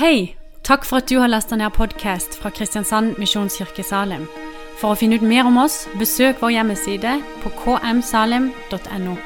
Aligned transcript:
Hei! 0.00 0.34
Takk 0.64 0.86
for 0.88 0.96
at 0.96 1.10
du 1.10 1.18
har 1.20 1.28
lasta 1.28 1.58
ned 1.60 1.74
podkast 1.76 2.38
fra 2.40 2.48
Kristiansand 2.48 3.18
Misjonskirke 3.20 3.82
Salim. 3.84 4.22
For 4.80 4.94
å 4.94 4.96
finne 4.96 5.18
ut 5.20 5.24
mer 5.28 5.44
om 5.44 5.58
oss, 5.60 5.82
besøk 6.00 6.38
vår 6.40 6.54
hjemmeside 6.54 7.10
på 7.42 7.50
kmsalim.no. 7.58 9.16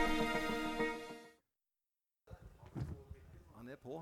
Han 3.54 3.68
er 3.71 3.79
på, 3.79 4.00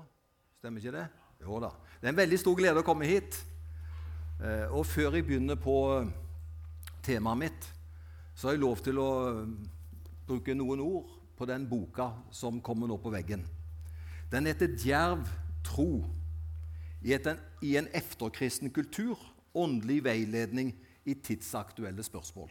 stemmer 0.57 0.81
ikke 0.81 0.95
det? 0.95 1.03
Jo 1.45 1.59
da. 1.61 1.69
Det 1.99 2.09
er 2.09 2.15
en 2.15 2.19
veldig 2.23 2.41
stor 2.41 2.57
glede 2.57 2.81
å 2.81 2.87
komme 2.89 3.11
hit. 3.11 3.37
Eh, 4.41 4.65
Og 4.73 4.89
før 4.95 5.19
jeg 5.19 5.27
begynner 5.29 5.61
på 5.61 5.77
eh, 5.99 6.09
temaet 7.05 7.41
mitt, 7.43 7.69
så 8.33 8.49
har 8.49 8.57
jeg 8.57 8.63
lov 8.65 8.81
til 8.81 8.97
å 8.97 9.11
eh, 9.29 9.45
bruke 10.25 10.57
noen 10.57 10.81
ord 10.81 11.13
på 11.37 11.51
den 11.53 11.69
boka 11.69 12.09
som 12.33 12.65
kommer 12.65 12.89
nå 12.89 12.97
på 12.97 13.13
veggen. 13.13 13.45
Den 14.33 14.49
heter 14.49 14.73
'Djerv 14.73 15.29
tro' 15.61 16.22
i, 17.03 17.13
et, 17.13 17.27
i 17.61 17.75
en 17.77 17.87
efterkristen 17.93 18.71
kultur. 18.73 19.19
Åndelig 19.53 19.99
veiledning 20.03 20.71
i 21.05 21.13
tidsaktuelle 21.13 22.03
spørsmål. 22.03 22.49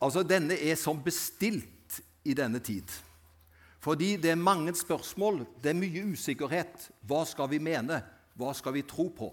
Altså, 0.00 0.22
Denne 0.22 0.56
er 0.56 0.76
som 0.76 1.00
bestilt 1.04 2.00
i 2.24 2.34
denne 2.36 2.60
tid. 2.60 2.88
Fordi 3.80 4.16
det 4.20 4.34
er 4.34 4.40
mange 4.40 4.74
spørsmål, 4.76 5.46
det 5.62 5.72
er 5.72 5.78
mye 5.80 6.04
usikkerhet. 6.12 6.90
Hva 7.08 7.24
skal 7.24 7.48
vi 7.48 7.60
mene? 7.62 8.02
Hva 8.36 8.52
skal 8.56 8.76
vi 8.76 8.84
tro 8.84 9.08
på? 9.16 9.30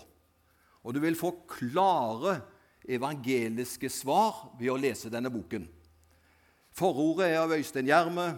Og 0.88 0.96
du 0.96 1.02
vil 1.04 1.18
få 1.20 1.34
klare 1.50 2.40
evangeliske 2.88 3.90
svar 3.92 4.46
ved 4.60 4.72
å 4.72 4.80
lese 4.80 5.12
denne 5.12 5.32
boken. 5.32 5.68
Forordet 6.78 7.34
er 7.34 7.42
av 7.42 7.52
Øystein 7.58 7.90
Gjerme. 7.90 8.30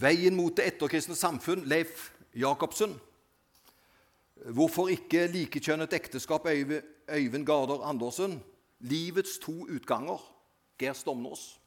Veien 0.00 0.34
mot 0.34 0.54
det 0.56 0.66
etterkristne 0.72 1.14
samfunn, 1.14 1.66
Leif 1.68 2.08
Jacobsen. 2.34 2.96
Hvorfor 4.34 4.90
ikke 4.90 5.28
likekjønnet 5.30 5.92
ekteskap, 5.94 6.46
Øyvind 6.46 7.46
Garder 7.46 7.84
Andersen. 7.86 8.42
Livets 8.80 9.38
to 9.38 9.52
utganger, 9.70 10.18
Geir 10.78 10.92
Stomnås. 10.92 11.60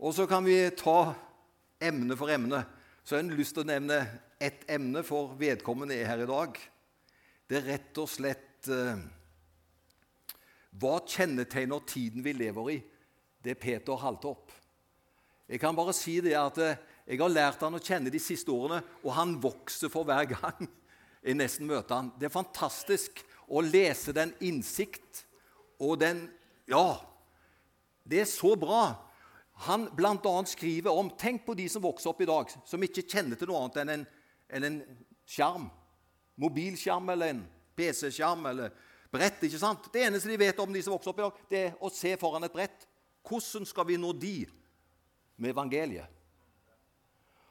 Og 0.00 0.14
så 0.14 0.26
kan 0.26 0.44
vi 0.44 0.56
ta 0.76 1.14
emne 1.80 2.16
for 2.16 2.32
emne. 2.32 2.64
Så 3.04 3.16
jeg 3.16 3.24
har 3.24 3.38
lyst 3.38 3.54
til 3.56 3.64
å 3.64 3.70
nevne 3.70 4.00
ett 4.40 4.66
emne, 4.68 5.04
for 5.06 5.36
vedkommende 5.38 5.96
er 5.96 6.10
her 6.10 6.24
i 6.24 6.28
dag. 6.28 6.58
Det 7.48 7.60
er 7.60 7.68
rett 7.74 8.00
og 8.00 8.10
slett 8.10 8.68
eh, 8.70 9.00
Hva 10.80 11.00
kjennetegner 11.06 11.86
tiden 11.86 12.24
vi 12.24 12.34
lever 12.36 12.72
i? 12.74 12.76
Det 13.40 13.54
er 13.54 13.60
Peter 13.60 13.98
Haltopp. 14.02 14.52
Jeg 15.48 15.60
kan 15.62 15.76
bare 15.76 15.94
si 15.96 16.18
det 16.22 16.36
at 16.38 16.60
eh, 16.62 16.82
jeg 17.06 17.22
har 17.22 17.32
lært 17.32 17.64
han 17.64 17.78
å 17.78 17.82
kjenne 17.82 18.12
de 18.12 18.20
siste 18.22 18.52
årene, 18.52 18.82
og 19.02 19.14
han 19.16 19.38
vokser 19.42 19.90
for 19.92 20.06
hver 20.06 20.28
gang 20.34 20.68
jeg 21.24 21.36
nesten 21.36 21.68
møter 21.68 21.96
han. 21.96 22.10
Det 22.18 22.28
er 22.28 22.34
fantastisk 22.34 23.22
å 23.50 23.62
lese 23.64 24.14
den 24.16 24.32
innsikt 24.46 25.24
og 25.80 25.98
den 26.00 26.28
Ja, 26.70 27.00
det 28.06 28.22
er 28.22 28.28
så 28.30 28.54
bra. 28.56 28.94
Han 29.66 29.88
bl.a. 29.96 30.34
skriver 30.46 30.94
om 30.94 31.10
Tenk 31.18 31.42
på 31.44 31.56
de 31.58 31.66
som 31.68 31.82
vokser 31.82 32.12
opp 32.12 32.20
i 32.22 32.28
dag, 32.28 32.52
som 32.64 32.84
ikke 32.84 33.04
kjenner 33.04 33.36
til 33.36 33.50
noe 33.50 33.64
annet 33.64 33.80
enn 33.82 33.92
en, 33.94 34.04
enn 34.56 34.68
en 34.68 34.78
skjerm. 35.28 35.66
Mobilskjerm 36.40 37.10
eller 37.12 37.34
en 37.34 37.42
PC-skjerm 37.76 38.46
eller 38.52 38.72
brett. 39.12 39.42
ikke 39.44 39.60
sant? 39.60 39.90
Det 39.92 40.06
eneste 40.06 40.30
de 40.30 40.38
vet 40.40 40.62
om 40.62 40.72
de 40.72 40.84
som 40.84 40.94
vokser 40.94 41.12
opp 41.12 41.20
i 41.20 41.26
dag, 41.26 41.42
det 41.50 41.60
er 41.64 41.76
å 41.82 41.90
se 41.92 42.14
foran 42.20 42.46
et 42.46 42.54
brett. 42.54 42.86
Hvordan 43.26 43.68
skal 43.68 43.88
vi 43.90 43.98
nå 44.00 44.14
de 44.16 44.34
med 45.36 45.52
evangeliet? 45.52 46.19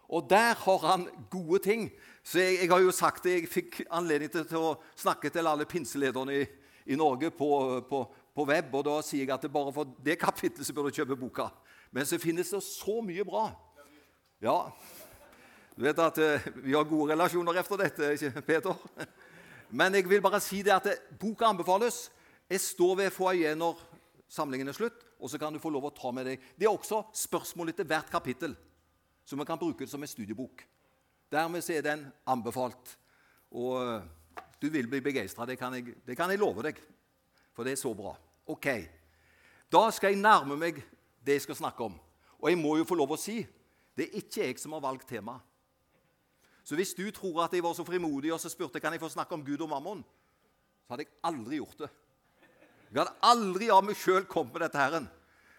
Og 0.10 0.30
der 0.30 0.56
har 0.58 0.86
han 0.88 1.08
gode 1.30 1.60
ting. 1.64 1.90
Så 2.24 2.40
jeg, 2.40 2.64
jeg 2.64 2.72
har 2.72 2.82
jo 2.82 2.92
sagt 2.92 3.24
det, 3.24 3.36
jeg 3.36 3.52
fikk 3.52 3.82
anledning 3.94 4.32
til, 4.34 4.46
til 4.50 4.58
å 4.72 4.78
snakke 4.98 5.30
til 5.34 5.48
alle 5.48 5.68
pinselederne 5.70 6.40
i, 6.42 6.46
i 6.90 6.98
Norge 6.98 7.30
på, 7.32 7.50
på, 7.90 8.04
på 8.36 8.46
web, 8.50 8.74
og 8.74 8.86
da 8.88 9.00
sier 9.06 9.26
jeg 9.26 9.34
at 9.36 9.46
det 9.46 9.54
bare 9.54 9.74
for 9.76 9.98
det 10.06 10.18
kapittelet 10.22 10.68
så 10.68 10.74
bør 10.74 10.90
du 10.90 10.98
kjøpe 10.98 11.20
boka. 11.20 11.50
Men 11.94 12.10
så 12.10 12.20
finnes 12.22 12.50
det 12.50 12.62
så 12.66 13.00
mye 13.06 13.26
bra. 13.26 13.50
Ja, 14.42 14.58
du 15.80 15.86
vet 15.86 16.00
at 16.04 16.18
eh, 16.20 16.48
vi 16.60 16.74
har 16.76 16.88
gode 16.88 17.14
relasjoner 17.14 17.60
etter 17.62 17.80
dette, 17.80 18.08
ikke 18.16 18.42
Peter? 18.44 18.82
Men 19.70 19.94
jeg 19.96 20.10
vil 20.10 20.24
bare 20.24 20.42
si 20.44 20.64
det 20.66 20.74
at 20.76 20.90
det, 20.90 20.96
boka 21.22 21.48
anbefales. 21.48 22.08
Jeg 22.50 22.60
står 22.66 22.96
ved 23.00 23.14
foajeen 23.14 23.62
når 23.62 23.78
samlingen 24.30 24.72
er 24.72 24.76
slutt, 24.76 25.06
og 25.22 25.30
så 25.32 25.40
kan 25.40 25.54
du 25.54 25.62
få 25.62 25.72
lov 25.72 25.88
å 25.90 25.94
ta 25.96 26.12
med 26.16 26.28
deg. 26.28 26.42
Det 26.58 26.68
er 26.68 26.74
også 26.74 27.04
spørsmål 27.16 27.72
etter 27.72 27.88
hvert 27.88 28.10
kapittel, 28.12 28.58
så 29.30 29.38
man 29.38 29.46
kan 29.46 29.60
bruke 29.62 29.86
det 29.86 29.92
som 29.92 30.02
en 30.02 30.10
studiebok. 30.10 30.64
Dermed 31.30 31.70
er 31.70 31.84
den 31.86 32.08
anbefalt. 32.26 32.96
Og 33.54 33.76
eh, 33.78 34.08
du 34.62 34.70
vil 34.74 34.88
bli 34.90 35.02
begeistra, 35.06 35.46
det, 35.46 35.60
det 36.06 36.18
kan 36.18 36.32
jeg 36.32 36.40
love 36.42 36.66
deg. 36.66 36.80
For 37.54 37.64
det 37.64 37.76
er 37.76 37.82
så 37.82 37.94
bra. 37.94 38.16
Ok, 38.50 38.68
Da 39.70 39.92
skal 39.94 40.16
jeg 40.16 40.22
nærme 40.22 40.58
meg 40.58 40.80
det 41.22 41.36
jeg 41.36 41.42
skal 41.46 41.56
snakke 41.60 41.84
om. 41.86 42.00
Og 42.42 42.50
jeg 42.50 42.58
må 42.58 42.74
jo 42.80 42.88
få 42.90 42.98
lov 42.98 43.14
å 43.14 43.22
si 43.22 43.44
det 43.94 44.08
er 44.08 44.18
ikke 44.18 44.48
jeg 44.48 44.58
som 44.58 44.74
har 44.74 44.82
valgt 44.82 45.06
tema. 45.12 45.36
Så 46.64 46.74
hvis 46.76 46.96
du 46.98 47.06
tror 47.14 47.44
at 47.44 47.54
jeg 47.54 47.62
var 47.62 47.76
så 47.78 47.86
frimodig 47.86 48.34
og 48.34 48.40
så 48.42 48.50
spurte 48.50 48.82
kan 48.82 48.94
jeg 48.96 49.02
få 49.04 49.12
snakke 49.14 49.38
om 49.38 49.46
Gud 49.46 49.62
og 49.62 49.70
mammon, 49.70 50.02
så 50.88 50.96
hadde 50.96 51.06
jeg 51.06 51.14
aldri 51.30 51.60
gjort 51.60 51.84
det. 51.84 51.90
Jeg 52.90 53.04
hadde 53.04 53.18
aldri 53.22 53.70
av 53.70 53.86
meg 53.86 54.00
sjøl 54.00 54.26
kommet 54.26 54.56
med 54.56 54.66
dette. 54.66 54.78
her. 54.80 55.06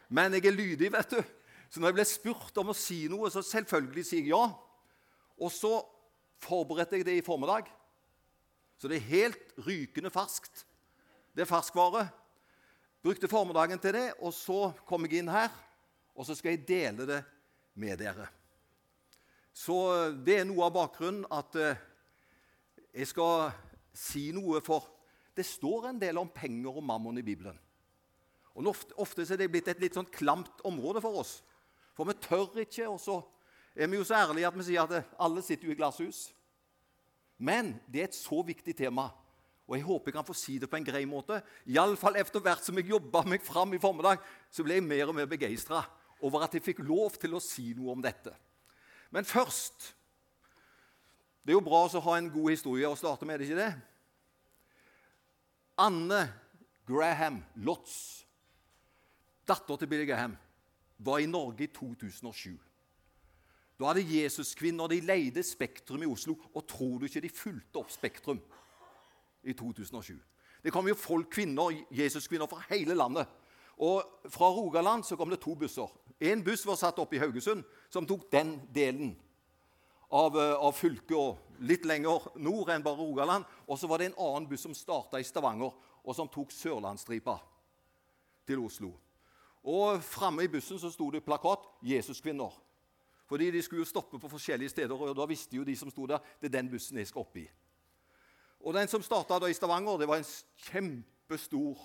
Men 0.08 0.34
jeg 0.34 0.46
er 0.46 0.58
lydig, 0.58 0.90
vet 0.90 1.14
du. 1.14 1.22
Så 1.70 1.78
når 1.78 1.92
jeg 1.92 1.98
ble 2.00 2.06
spurt 2.08 2.56
om 2.58 2.72
å 2.72 2.76
si 2.76 3.04
noe, 3.10 3.30
så 3.30 3.42
selvfølgelig 3.46 4.04
sier 4.06 4.24
jeg 4.26 4.32
ja. 4.32 4.42
Og 5.40 5.52
så 5.54 5.76
forberedte 6.42 6.98
jeg 6.98 7.06
det 7.06 7.20
i 7.20 7.24
formiddag. 7.24 7.68
Så 8.80 8.90
det 8.90 8.98
er 8.98 9.12
helt 9.12 9.54
rykende 9.66 10.10
ferskt. 10.12 10.64
Det 11.36 11.44
er 11.44 11.50
ferskvare. 11.50 12.08
Brukte 13.04 13.30
formiddagen 13.30 13.80
til 13.80 13.94
det, 13.96 14.06
og 14.18 14.34
så 14.36 14.72
kom 14.88 15.06
jeg 15.06 15.22
inn 15.22 15.30
her, 15.32 15.52
og 16.12 16.26
så 16.26 16.34
skal 16.36 16.56
jeg 16.56 16.66
dele 16.68 17.06
det 17.08 17.20
med 17.80 18.00
dere. 18.02 18.26
Så 19.56 19.76
eh, 19.94 20.16
det 20.26 20.40
er 20.40 20.48
noe 20.48 20.66
av 20.66 20.74
bakgrunnen 20.74 21.24
at 21.32 21.56
eh, 21.56 21.80
jeg 22.92 23.08
skal 23.12 23.50
si 23.96 24.30
noe 24.34 24.60
for 24.64 24.88
Det 25.36 25.46
står 25.46 25.86
en 25.88 25.98
del 26.00 26.18
om 26.18 26.28
penger 26.28 26.74
og 26.74 26.84
mammon 26.84 27.16
i 27.16 27.24
Bibelen. 27.24 27.56
Og 28.58 28.66
ofte, 28.72 28.96
ofte 29.00 29.22
er 29.22 29.38
det 29.38 29.46
blitt 29.48 29.68
et 29.70 29.80
litt 29.80 29.94
sånn 29.96 30.08
klamt 30.10 30.60
område 30.66 31.00
for 31.00 31.22
oss. 31.22 31.38
For 32.00 32.08
vi 32.08 32.14
tør 32.16 32.62
ikke, 32.62 32.86
og 32.88 32.96
så 32.96 33.18
er 33.76 33.88
vi 33.92 33.98
jo 33.98 34.04
så 34.08 34.16
ærlige 34.16 34.48
at 34.48 34.54
vi 34.56 34.64
sier 34.64 34.86
at 34.88 35.10
alle 35.20 35.42
sitter 35.44 35.68
jo 35.68 35.74
i 35.74 35.76
glasshus. 35.76 36.30
Men 37.36 37.74
det 37.92 38.00
er 38.00 38.08
et 38.08 38.16
så 38.16 38.38
viktig 38.40 38.72
tema, 38.78 39.10
og 39.68 39.76
jeg 39.76 39.84
håper 39.84 40.08
jeg 40.08 40.16
kan 40.16 40.24
få 40.24 40.36
si 40.40 40.56
det 40.62 40.70
på 40.72 40.78
en 40.80 40.88
grei 40.88 41.04
måte. 41.04 41.42
Iallfall 41.68 42.16
etter 42.16 42.40
hvert 42.40 42.64
som 42.64 42.80
jeg 42.80 42.88
jobba 42.94 43.20
meg 43.28 43.44
fram 43.44 43.76
i 43.76 43.82
formiddag, 43.84 44.16
så 44.48 44.64
ble 44.64 44.80
jeg 44.80 44.88
mer 44.88 45.12
og 45.12 45.18
mer 45.20 45.28
begeistra 45.28 45.84
over 46.24 46.48
at 46.48 46.56
jeg 46.56 46.64
fikk 46.70 46.80
lov 46.88 47.20
til 47.20 47.36
å 47.36 47.44
si 47.44 47.68
noe 47.76 47.92
om 47.92 48.00
dette. 48.04 48.32
Men 49.12 49.28
først 49.28 49.92
Det 51.40 51.52
er 51.52 51.56
jo 51.56 51.64
bra 51.64 51.86
å 51.88 52.00
ha 52.04 52.16
en 52.16 52.32
god 52.32 52.50
historie 52.52 52.88
å 52.88 52.96
starte 52.96 53.24
med, 53.24 53.34
er 53.34 53.38
det 53.40 53.46
ikke 53.48 53.60
det? 53.60 53.72
Anne 55.80 56.18
Graham 56.88 57.40
Lotz, 57.64 58.24
datter 59.48 59.80
til 59.80 59.88
Billy 59.88 60.04
Graham, 60.08 60.36
var 61.04 61.18
i 61.18 61.26
Norge 61.26 61.64
i 61.64 61.72
2007. 61.72 62.58
Da 63.80 63.88
hadde 63.88 64.04
Jesuskvinner 64.04 64.90
de 64.92 65.00
leide 65.00 65.42
Spektrum 65.42 66.02
i 66.04 66.08
Oslo, 66.08 66.36
og 66.54 66.66
tror 66.68 66.98
du 66.98 67.06
ikke 67.08 67.22
de 67.24 67.32
fulgte 67.32 67.80
opp 67.80 67.92
Spektrum 67.92 68.40
i 69.42 69.54
2007? 69.56 70.18
Det 70.60 70.72
kom 70.72 70.88
jo 70.88 70.94
folk, 70.94 71.30
kvinner, 71.32 71.72
Jesuskvinner 71.90 72.46
fra 72.46 72.60
hele 72.68 72.94
landet. 72.94 73.26
Og 73.80 74.04
Fra 74.28 74.50
Rogaland 74.52 75.04
så 75.04 75.16
kom 75.16 75.30
det 75.30 75.40
to 75.40 75.54
busser. 75.54 75.88
En 76.20 76.44
buss 76.44 76.66
var 76.66 76.76
satt 76.76 76.98
opp 77.00 77.14
i 77.16 77.18
Haugesund, 77.18 77.64
som 77.88 78.06
tok 78.06 78.28
den 78.32 78.58
delen 78.74 79.14
av, 80.10 80.36
eh, 80.36 80.54
av 80.54 80.72
fylket 80.76 81.16
og 81.16 81.38
litt 81.60 81.86
lenger 81.88 82.36
nord 82.36 82.68
enn 82.68 82.82
bare 82.82 82.96
Rogaland. 82.96 83.44
Og 83.66 83.78
så 83.78 83.88
var 83.88 83.98
det 83.98 84.10
en 84.10 84.18
annen 84.18 84.48
buss 84.48 84.60
som 84.60 84.74
starta 84.74 85.18
i 85.18 85.24
Stavanger, 85.24 85.72
og 86.04 86.14
som 86.14 86.28
tok 86.28 86.52
Sørlandsstripa 86.52 87.40
til 88.46 88.58
Oslo. 88.58 88.92
Og 89.64 90.02
Framme 90.02 90.44
i 90.44 90.48
bussen 90.48 90.78
så 90.78 90.90
sto 90.90 91.10
det 91.10 91.24
plakat 91.24 91.58
'Jesuskvinner'. 91.82 92.60
Fordi 93.26 93.50
de 93.50 93.62
skulle 93.62 93.80
jo 93.80 93.84
stoppe 93.84 94.18
på 94.18 94.28
forskjellige 94.28 94.68
steder, 94.68 94.94
og 94.94 95.16
da 95.16 95.24
visste 95.24 95.56
jo 95.56 95.64
de 95.64 95.76
som 95.76 95.90
sto 95.90 96.06
der, 96.06 96.18
det 96.40 96.46
er 96.46 96.58
den 96.58 96.70
bussen 96.70 96.98
jeg 96.98 97.06
skal 97.06 97.20
opp 97.20 97.36
i. 97.36 97.46
Og 98.60 98.74
den 98.74 98.88
som 98.88 99.02
starta 99.02 99.46
i 99.46 99.52
Stavanger, 99.52 99.98
det 99.98 100.08
var 100.08 100.16
en 100.16 100.24
kjempestor 100.56 101.78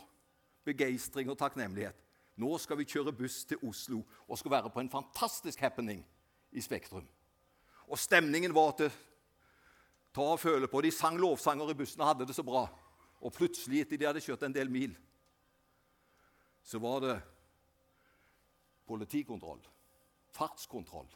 begeistring 0.63 1.29
og 1.29 1.37
takknemlighet. 1.37 1.95
Nå 2.35 2.57
skal 2.57 2.77
vi 2.77 2.87
kjøre 2.89 3.13
buss 3.15 3.45
til 3.45 3.61
Oslo 3.63 4.01
og 4.27 4.37
skal 4.37 4.51
være 4.51 4.69
på 4.69 4.79
en 4.79 4.89
fantastisk 4.89 5.59
happening 5.59 6.05
i 6.51 6.61
Spektrum. 6.61 7.07
Og 7.87 7.99
stemningen 7.99 8.55
var 8.55 8.71
til 8.71 8.91
ta 10.15 10.25
og 10.33 10.39
føle 10.39 10.67
på. 10.67 10.81
De 10.81 10.91
sang 10.91 11.19
lovsanger 11.19 11.69
i 11.71 11.77
bussen 11.77 12.01
og 12.01 12.07
hadde 12.07 12.27
det 12.27 12.35
så 12.35 12.43
bra. 12.43 12.65
Og 13.21 13.33
plutselig, 13.33 13.81
etter 13.81 13.97
de 13.97 14.07
hadde 14.07 14.23
kjørt 14.23 14.43
en 14.43 14.55
del 14.55 14.71
mil, 14.71 14.97
så 16.63 16.79
var 16.81 16.99
det 17.03 17.15
politikontroll, 18.87 19.61
fartskontroll. 20.35 21.09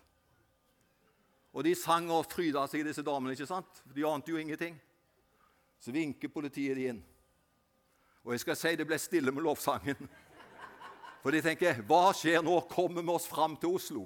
Og 1.53 1.65
de 1.65 1.73
sang 1.75 2.09
og 2.13 2.27
fryda 2.29 2.65
seg, 2.69 2.85
disse 2.85 3.03
damene. 3.05 3.33
ikke 3.33 3.49
sant? 3.49 3.81
De 3.95 4.05
ante 4.05 4.31
jo 4.31 4.37
ingenting. 4.37 4.77
Så 5.79 5.91
vinker 5.95 6.29
politiet 6.29 6.77
de 6.77 6.89
inn. 6.91 6.99
Og 8.23 8.35
jeg 8.35 8.43
skal 8.43 8.57
si 8.59 8.75
det 8.77 8.87
ble 8.87 8.99
stille 9.01 9.31
med 9.33 9.45
lovsangen. 9.45 10.09
For 11.23 11.33
de 11.33 11.41
tenker 11.43 11.81
hva 11.87 12.11
skjer 12.15 12.43
nå? 12.45 12.59
Kommer 12.69 13.01
vi 13.01 13.15
oss 13.15 13.27
fram 13.27 13.57
til 13.59 13.79
Oslo? 13.79 14.05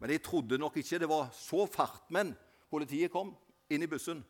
Men 0.00 0.10
de 0.10 0.18
trodde 0.18 0.58
nok 0.58 0.76
ikke 0.80 0.98
det 1.00 1.08
var 1.08 1.30
så 1.36 1.66
fart. 1.70 2.08
Men 2.10 2.34
politiet 2.72 3.12
kom 3.12 3.34
inn 3.70 3.84
i 3.84 3.88
bussen, 3.88 4.24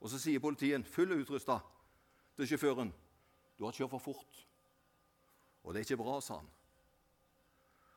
og 0.00 0.10
så 0.10 0.18
sier 0.20 0.42
politiet, 0.42 0.84
full 0.90 1.14
utrusta, 1.16 1.60
til 2.36 2.48
sjåføren 2.50 2.92
'Du 3.56 3.64
har 3.64 3.72
kjørt 3.72 3.90
for 3.90 3.98
fort.' 3.98 4.46
'Og 5.62 5.72
det 5.72 5.80
er 5.80 5.84
ikke 5.86 6.02
bra', 6.02 6.20
sa 6.20 6.34
han. 6.38 6.50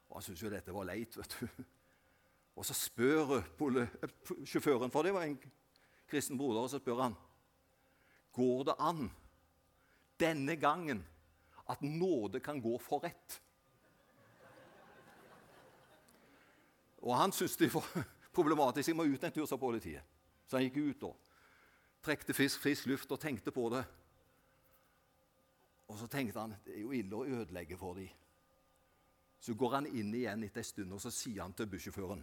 Og 0.09 0.15
Han 0.15 0.23
syntes 0.23 0.43
jo 0.43 0.49
dette 0.49 0.73
var 0.73 0.87
leit. 0.87 1.17
vet 1.17 1.37
du. 1.39 1.63
Og 2.57 2.65
så 2.65 2.73
spør 2.73 3.43
sjåføren, 4.45 4.91
for 4.91 5.05
det 5.05 5.13
var 5.13 5.27
en 5.27 5.37
kristen 6.09 6.37
broder, 6.37 6.61
og 6.61 6.69
så 6.69 6.79
spør 6.81 7.01
han 7.03 7.17
Går 8.33 8.63
det 8.63 8.75
an 8.79 9.11
denne 10.19 10.55
gangen 10.55 11.05
at 11.69 11.81
nåde 11.81 12.39
kan 12.39 12.61
gå 12.61 12.77
for 12.77 13.03
rett? 13.03 13.41
Og 17.01 17.17
han 17.17 17.31
syntes 17.31 17.57
det 17.57 17.73
var 17.73 18.05
problematisk. 18.33 18.89
Jeg 18.89 18.95
må 18.95 19.03
ut 19.03 19.23
en 19.23 19.31
tur, 19.31 19.45
sa 19.45 19.57
politiet. 19.57 20.03
Så 20.47 20.57
han 20.57 20.67
gikk 20.67 20.77
ut 20.77 21.03
og 21.09 21.17
trekte 22.03 22.33
fisk, 22.33 22.61
frisk 22.61 22.85
luft 22.85 23.11
og 23.11 23.19
tenkte 23.19 23.51
på 23.51 23.69
det. 23.73 23.83
Og 25.87 25.97
så 25.99 26.07
tenkte 26.11 26.39
han 26.39 26.55
det 26.65 26.75
er 26.75 26.83
jo 26.83 26.93
ille 26.95 27.15
å 27.15 27.25
ødelegge 27.25 27.77
for 27.79 27.97
dem. 27.97 28.09
Så 29.47 29.53
går 29.55 29.77
han 29.77 29.85
inn 29.87 30.09
igjen 30.11 30.41
etter 30.43 30.59
en 30.59 30.67
stund 30.67 30.93
og 30.97 30.99
så 30.99 31.07
sier 31.13 31.39
han 31.39 31.53
til 31.55 31.69
bussjåføren 31.71 32.19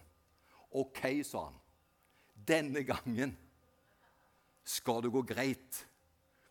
OK, 0.77 0.99
sa 1.25 1.47
han. 1.47 1.55
Denne 2.35 2.83
gangen 2.85 3.31
skal 4.61 5.01
det 5.01 5.09
gå 5.13 5.23
greit, 5.25 5.79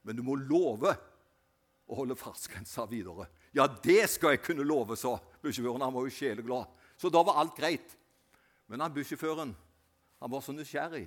men 0.03 0.19
du 0.19 0.25
må 0.27 0.35
love 0.41 0.91
å 1.87 1.99
holde 2.01 2.17
fartsgrensa 2.19 2.89
videre. 2.91 3.29
Ja, 3.55 3.69
det 3.69 4.09
skal 4.11 4.35
jeg 4.35 4.43
kunne 4.49 4.67
love, 4.67 4.97
sa 4.99 5.13
bussjåføren. 5.45 5.85
Han 5.85 5.95
var 5.95 6.09
jo 6.09 6.17
sjeleglad. 6.17 6.75
Så 6.99 7.13
da 7.13 7.23
var 7.23 7.39
alt 7.39 7.55
greit. 7.59 7.95
Men 8.67 8.83
han 8.83 8.97
bussjåføren 8.97 9.55
han 9.55 10.33
var 10.33 10.43
så 10.43 10.57
nysgjerrig. 10.57 11.05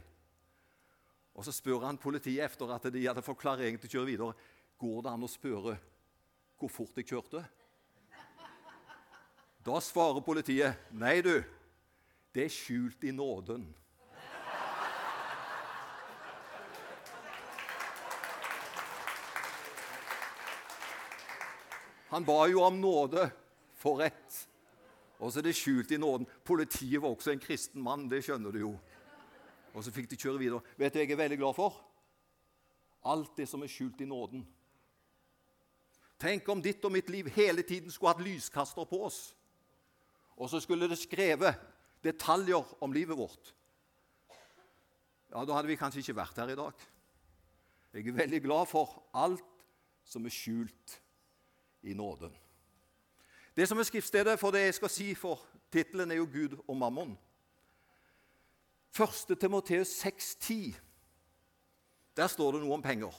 Og 1.36 1.44
Så 1.44 1.52
spør 1.58 1.90
han 1.90 2.00
politiet 2.00 2.46
etter 2.46 2.72
at 2.72 2.88
de 2.94 3.04
hadde 3.04 3.26
fått 3.26 3.44
klarering 3.44 3.82
til 3.82 3.90
å 3.90 3.96
kjøre 3.98 4.12
videre. 4.14 4.50
Går 4.80 5.04
det 5.04 5.12
an 5.12 5.28
å 5.28 5.32
spørre 5.32 5.76
hvor 6.56 6.72
fort 6.72 6.96
jeg 7.02 7.12
kjørte? 7.12 7.44
Da 9.68 9.82
svarer 9.84 10.24
politiet 10.24 10.92
nei, 10.96 11.18
du, 11.20 11.42
det 12.32 12.46
er 12.46 12.54
skjult 12.54 13.02
i 13.04 13.12
nåden. 13.12 13.66
Han 22.08 22.24
ba 22.24 22.46
jo 22.48 22.62
om 22.64 22.80
nåde 22.80 23.26
for 23.76 24.00
rett. 24.00 24.38
Og 25.20 25.34
så 25.34 25.42
er 25.42 25.50
det 25.50 25.58
skjult 25.58 25.92
i 25.92 26.00
nåden. 26.00 26.30
Politiet 26.48 27.02
var 27.04 27.12
også 27.12 27.34
en 27.34 27.42
kristen 27.44 27.84
mann, 27.84 28.08
det 28.08 28.22
skjønner 28.24 28.56
du 28.56 28.62
jo. 28.62 28.74
Og 29.76 29.84
så 29.84 29.92
fikk 29.92 30.08
de 30.14 30.20
kjøre 30.22 30.40
videre. 30.40 30.62
Vet 30.80 30.94
du 30.94 31.02
hva 31.02 31.04
jeg 31.04 31.12
er 31.12 31.20
veldig 31.26 31.40
glad 31.42 31.58
for? 31.58 31.82
Alt 33.12 33.36
det 33.36 33.50
som 33.52 33.66
er 33.66 33.72
skjult 33.72 34.00
i 34.00 34.08
nåden. 34.08 34.46
Tenk 36.18 36.48
om 36.50 36.64
ditt 36.64 36.86
og 36.88 36.96
mitt 36.96 37.12
liv 37.12 37.28
hele 37.36 37.68
tiden 37.68 37.92
skulle 37.92 38.16
hatt 38.16 38.24
lyskaster 38.24 38.88
på 38.88 39.04
oss. 39.10 39.20
Og 40.38 40.50
så 40.50 40.62
skulle 40.62 40.90
det 40.90 41.00
skrevet 41.02 41.58
detaljer 42.04 42.76
om 42.84 42.94
livet 42.94 43.18
vårt. 43.18 43.54
Ja, 45.32 45.46
Da 45.46 45.54
hadde 45.54 45.68
vi 45.68 45.76
kanskje 45.76 46.00
ikke 46.00 46.20
vært 46.22 46.38
her 46.38 46.50
i 46.54 46.56
dag. 46.56 46.74
Jeg 47.94 48.08
er 48.08 48.20
veldig 48.20 48.42
glad 48.44 48.68
for 48.70 49.04
alt 49.14 49.66
som 50.06 50.26
er 50.26 50.32
skjult 50.32 51.00
i 51.84 51.94
nåden. 51.94 52.34
Det 53.58 53.68
som 53.68 53.80
er 53.80 53.88
skriftstedet 53.88 54.40
for 54.40 54.54
det 54.54 54.68
jeg 54.68 54.76
skal 54.78 54.90
si, 54.90 55.14
for 55.16 55.42
tittelen 55.74 56.12
er 56.12 56.20
jo 56.22 56.30
Gud 56.32 56.60
og 56.68 56.78
mammon. 56.78 57.18
1. 58.94 59.40
Timoteus 59.40 60.06
6,10. 60.06 60.76
Der 62.18 62.28
står 62.28 62.52
det 62.52 62.62
noe 62.62 62.78
om 62.78 62.82
penger. 62.82 63.14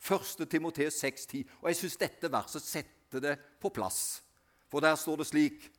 1. 0.00 0.48
Timoteus 0.50 1.04
6,10. 1.04 1.44
Og 1.60 1.68
jeg 1.68 1.76
syns 1.76 2.00
dette 2.00 2.32
verset 2.32 2.64
setter 2.64 3.20
det 3.20 3.36
på 3.60 3.68
plass. 3.68 4.22
For 4.68 4.80
der 4.80 4.94
står 4.94 5.20
det 5.20 5.26
slik 5.26 5.70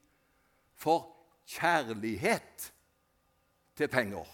For 0.82 1.06
kjærlighet 1.46 2.72
til 3.78 3.92
penger 3.92 4.26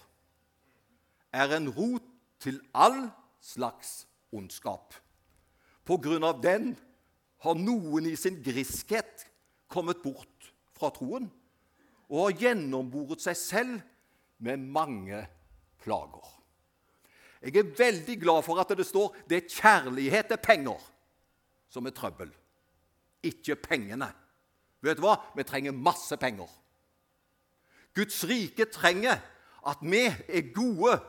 er 1.36 1.56
en 1.58 1.70
rot 1.70 2.06
til 2.40 2.62
all 2.74 3.10
slags 3.44 4.06
ondskap. 4.32 4.96
På 5.84 5.98
grunn 6.04 6.24
av 6.28 6.40
den 6.44 6.72
har 7.44 7.60
noen 7.60 8.08
i 8.10 8.16
sin 8.20 8.40
griskhet 8.44 9.28
kommet 9.72 10.00
bort 10.04 10.52
fra 10.78 10.92
troen 10.96 11.28
og 12.08 12.22
har 12.24 12.42
gjennomboret 12.46 13.24
seg 13.24 13.40
selv 13.40 13.78
med 14.44 14.64
mange 14.64 15.20
plager. 15.84 16.34
Jeg 17.42 17.60
er 17.60 17.76
veldig 17.78 18.16
glad 18.22 18.46
for 18.46 18.60
at 18.62 18.72
det 18.78 18.88
står 18.88 19.16
det 19.30 19.42
er 19.42 19.52
kjærlighet 19.52 20.32
til 20.32 20.42
penger 20.42 20.82
som 21.70 21.86
er 21.86 21.94
trøbbel, 21.96 22.32
ikke 23.28 23.58
pengene. 23.60 24.08
Vet 24.86 25.00
du 25.00 25.04
hva? 25.06 25.18
Vi 25.36 25.46
trenger 25.48 25.76
masse 25.76 26.18
penger. 26.22 26.50
Guds 27.98 28.22
rike 28.30 28.68
trenger 28.70 29.18
at 29.68 29.82
vi 29.82 30.06
er 30.06 30.52
gode 30.54 31.00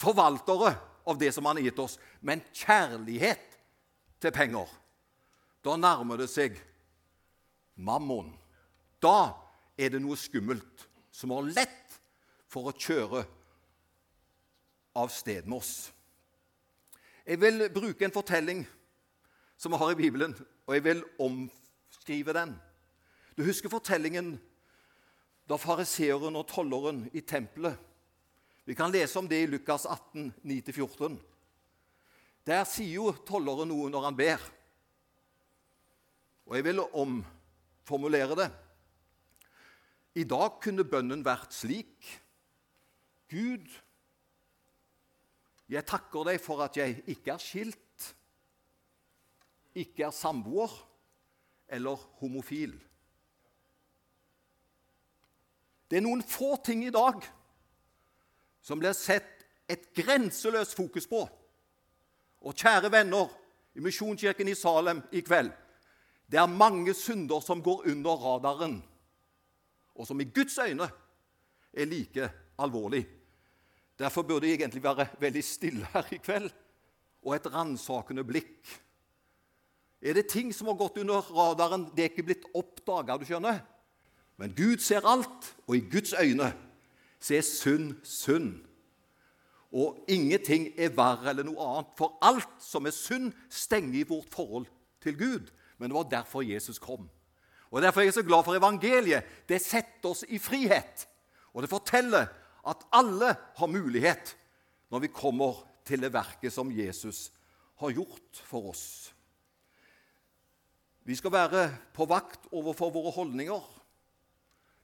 forvaltere 0.00 0.72
av 1.04 1.18
det 1.20 1.30
som 1.34 1.44
Han 1.46 1.60
har 1.60 1.68
gitt 1.68 1.82
oss. 1.82 1.98
Men 2.20 2.42
kjærlighet 2.52 3.58
til 4.20 4.32
penger, 4.32 4.68
da 5.64 5.76
nærmer 5.76 6.20
det 6.20 6.30
seg 6.32 6.56
mammon. 7.76 8.32
Da 9.02 9.34
er 9.76 9.92
det 9.92 10.00
noe 10.02 10.16
skummelt 10.16 10.86
som 11.12 11.34
har 11.34 11.50
lett 11.50 11.98
for 12.48 12.70
å 12.70 12.76
kjøre 12.76 13.24
av 14.94 15.10
sted 15.12 15.46
med 15.48 15.58
oss. 15.58 15.74
Jeg 17.24 17.40
vil 17.40 17.66
bruke 17.72 18.04
en 18.06 18.14
fortelling 18.14 18.62
som 19.56 19.72
vi 19.72 19.80
har 19.80 19.92
i 19.94 19.98
Bibelen, 19.98 20.34
og 20.66 20.74
jeg 20.76 20.84
vil 20.84 21.02
omskrive 21.20 22.34
den. 22.36 22.54
Du 23.34 23.42
husker 23.42 23.72
fortellingen 23.72 24.36
da 25.50 25.58
fariseeren 25.60 26.38
og 26.38 26.46
tolleren 26.48 27.04
i 27.12 27.20
tempelet 27.20 27.80
Vi 28.64 28.76
kan 28.78 28.92
lese 28.94 29.18
om 29.20 29.26
det 29.28 29.42
i 29.42 29.48
Lukas 29.50 29.84
18, 29.84 30.30
9-14. 30.40 31.18
Der 32.48 32.62
sier 32.64 32.94
jo 32.94 33.10
tolleren 33.28 33.68
noe 33.68 33.90
når 33.92 34.06
han 34.06 34.16
ber. 34.16 34.46
Og 36.48 36.56
jeg 36.56 36.64
vil 36.64 36.80
omformulere 36.80 38.38
det. 38.40 38.46
I 40.16 40.24
dag 40.24 40.56
kunne 40.64 40.86
bønnen 40.88 41.26
vært 41.26 41.52
slik 41.52 42.08
Gud, 43.28 43.68
jeg 45.68 45.84
takker 45.88 46.28
deg 46.28 46.40
for 46.40 46.60
at 46.64 46.76
jeg 46.78 47.00
ikke 47.10 47.34
er 47.34 47.42
skilt, 47.42 48.08
ikke 49.74 50.06
er 50.06 50.14
samboer 50.14 50.72
eller 51.68 52.00
homofil. 52.20 52.76
Det 55.94 56.00
er 56.00 56.02
noen 56.08 56.24
få 56.26 56.56
ting 56.58 56.80
i 56.82 56.90
dag 56.90 57.22
som 58.66 58.80
blir 58.82 58.96
sett 58.98 59.44
et 59.70 59.84
grenseløst 59.94 60.74
fokus 60.74 61.04
på. 61.06 61.20
Og 62.42 62.56
kjære 62.58 62.88
venner 62.90 63.28
i 63.78 63.82
Misjonskirken 63.84 64.48
i 64.50 64.56
Salem 64.58 65.04
i 65.14 65.22
kveld 65.22 65.52
det 66.26 66.40
er 66.40 66.50
mange 66.50 66.90
synder 66.98 67.38
som 67.46 67.60
går 67.62 67.84
under 67.92 68.18
radaren, 68.18 68.80
og 69.94 70.08
som 70.08 70.18
i 70.18 70.26
Guds 70.34 70.56
øyne 70.58 70.88
er 71.70 71.86
like 71.86 72.26
alvorlig. 72.58 73.04
Derfor 73.94 74.26
burde 74.26 74.48
jeg 74.48 74.58
egentlig 74.58 74.82
være 74.82 75.06
veldig 75.20 75.44
stille 75.46 75.92
her 75.92 76.10
i 76.10 76.18
kveld 76.18 76.48
og 77.22 77.36
et 77.36 77.46
ransakende 77.54 78.24
blikk. 78.26 78.66
Er 80.02 80.18
det 80.18 80.26
ting 80.32 80.50
som 80.50 80.72
har 80.72 80.80
gått 80.80 80.98
under 81.04 81.22
radaren, 81.30 81.86
det 81.94 82.02
er 82.02 82.10
ikke 82.10 82.26
blitt 82.32 82.50
oppdaga, 82.50 83.14
du 83.14 83.28
skjønner? 83.30 83.62
Men 84.36 84.54
Gud 84.56 84.78
ser 84.82 85.06
alt, 85.06 85.54
og 85.66 85.76
i 85.76 85.84
Guds 85.90 86.12
øyne 86.12 86.52
så 87.20 87.34
er 87.34 87.40
synd 87.46 87.94
synd. 88.02 88.54
Og 89.72 90.04
ingenting 90.08 90.68
er 90.78 90.94
verre 90.94 91.32
eller 91.32 91.46
noe 91.46 91.58
annet, 91.58 91.92
for 91.98 92.18
alt 92.22 92.62
som 92.62 92.86
er 92.86 92.94
synd, 92.94 93.32
stenger 93.50 94.00
i 94.00 94.08
vårt 94.08 94.30
forhold 94.30 94.66
til 95.02 95.18
Gud. 95.18 95.50
Men 95.78 95.90
det 95.90 95.96
var 95.98 96.10
derfor 96.10 96.46
Jesus 96.46 96.78
kom. 96.78 97.08
Og 97.70 97.82
Derfor 97.82 98.00
er 98.00 98.04
jeg 98.04 98.14
så 98.14 98.22
glad 98.22 98.44
for 98.46 98.54
evangeliet. 98.54 99.24
Det 99.48 99.58
setter 99.60 100.12
oss 100.12 100.22
i 100.28 100.38
frihet. 100.38 101.08
Og 101.54 101.62
det 101.62 101.70
forteller 101.70 102.26
at 102.66 102.84
alle 102.92 103.34
har 103.56 103.66
mulighet 103.66 104.36
når 104.90 105.02
vi 105.02 105.10
kommer 105.10 105.64
til 105.84 106.02
det 106.02 106.12
verket 106.14 106.52
som 106.54 106.70
Jesus 106.70 107.32
har 107.82 107.90
gjort 107.90 108.42
for 108.46 108.70
oss. 108.70 109.10
Vi 111.04 111.16
skal 111.18 111.34
være 111.34 111.64
på 111.92 112.06
vakt 112.08 112.46
overfor 112.52 112.94
våre 112.94 113.10
holdninger, 113.12 113.58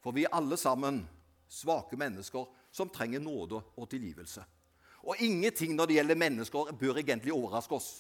for 0.01 0.17
vi 0.17 0.25
er 0.25 0.35
alle 0.37 0.57
sammen 0.61 1.03
svake 1.51 1.99
mennesker 1.99 2.47
som 2.73 2.91
trenger 2.93 3.23
nåde 3.23 3.61
og 3.77 3.89
tilgivelse. 3.91 4.45
Og 5.03 5.21
ingenting 5.25 5.75
når 5.75 5.89
det 5.89 5.97
gjelder 5.99 6.21
mennesker, 6.23 6.73
bør 6.77 7.01
egentlig 7.01 7.33
overraske 7.35 7.75
oss. 7.75 7.91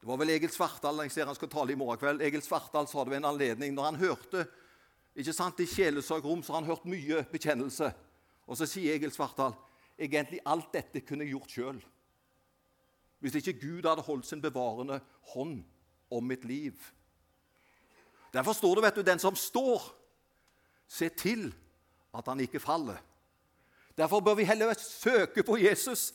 Det 0.00 0.08
var 0.08 0.16
vel 0.20 0.32
Egil 0.32 0.52
Svartdal 0.52 1.02
jeg 1.04 1.12
ser 1.12 1.28
han 1.28 1.36
skal 1.36 1.50
tale 1.52 1.74
i 1.74 1.78
morgen 1.78 2.00
kveld. 2.00 2.22
Egil 2.24 2.44
Svartdal 2.44 2.88
sa 2.88 3.04
det 3.04 3.12
ved 3.12 3.20
en 3.20 3.32
anledning 3.32 3.74
når 3.76 3.88
han 3.90 4.00
hørte 4.00 4.46
ikke 5.18 5.34
sant, 5.34 5.58
i 5.60 5.66
sjelesorgrom 5.66 6.42
så 6.42 6.54
har 6.54 6.62
han 6.62 6.70
hørt 6.70 6.86
mye 6.88 7.24
bekjennelse. 7.32 7.90
Og 8.46 8.56
så 8.56 8.68
sier 8.68 8.94
Egil 8.94 9.12
Svartdal 9.12 9.56
egentlig 10.00 10.40
alt 10.48 10.70
dette 10.72 11.02
kunne 11.04 11.26
jeg 11.26 11.34
gjort 11.34 11.56
sjøl. 11.56 11.80
Hvis 13.20 13.36
ikke 13.40 13.58
Gud 13.60 13.88
hadde 13.88 14.06
holdt 14.06 14.28
sin 14.28 14.40
bevarende 14.40 15.00
hånd 15.34 15.60
om 16.10 16.24
mitt 16.24 16.46
liv. 16.48 16.78
Derfor 18.32 18.54
står 18.56 18.78
det, 18.78 18.84
vet 18.86 19.00
du, 19.00 19.02
den 19.04 19.20
som 19.20 19.36
står, 19.36 19.82
se 20.90 21.08
til 21.14 21.48
at 22.16 22.26
han 22.26 22.40
ikke 22.42 22.62
faller. 22.62 22.98
Derfor 23.96 24.22
bør 24.24 24.38
vi 24.38 24.48
heller 24.48 24.74
søke 24.74 25.44
på 25.46 25.58
Jesus 25.60 26.10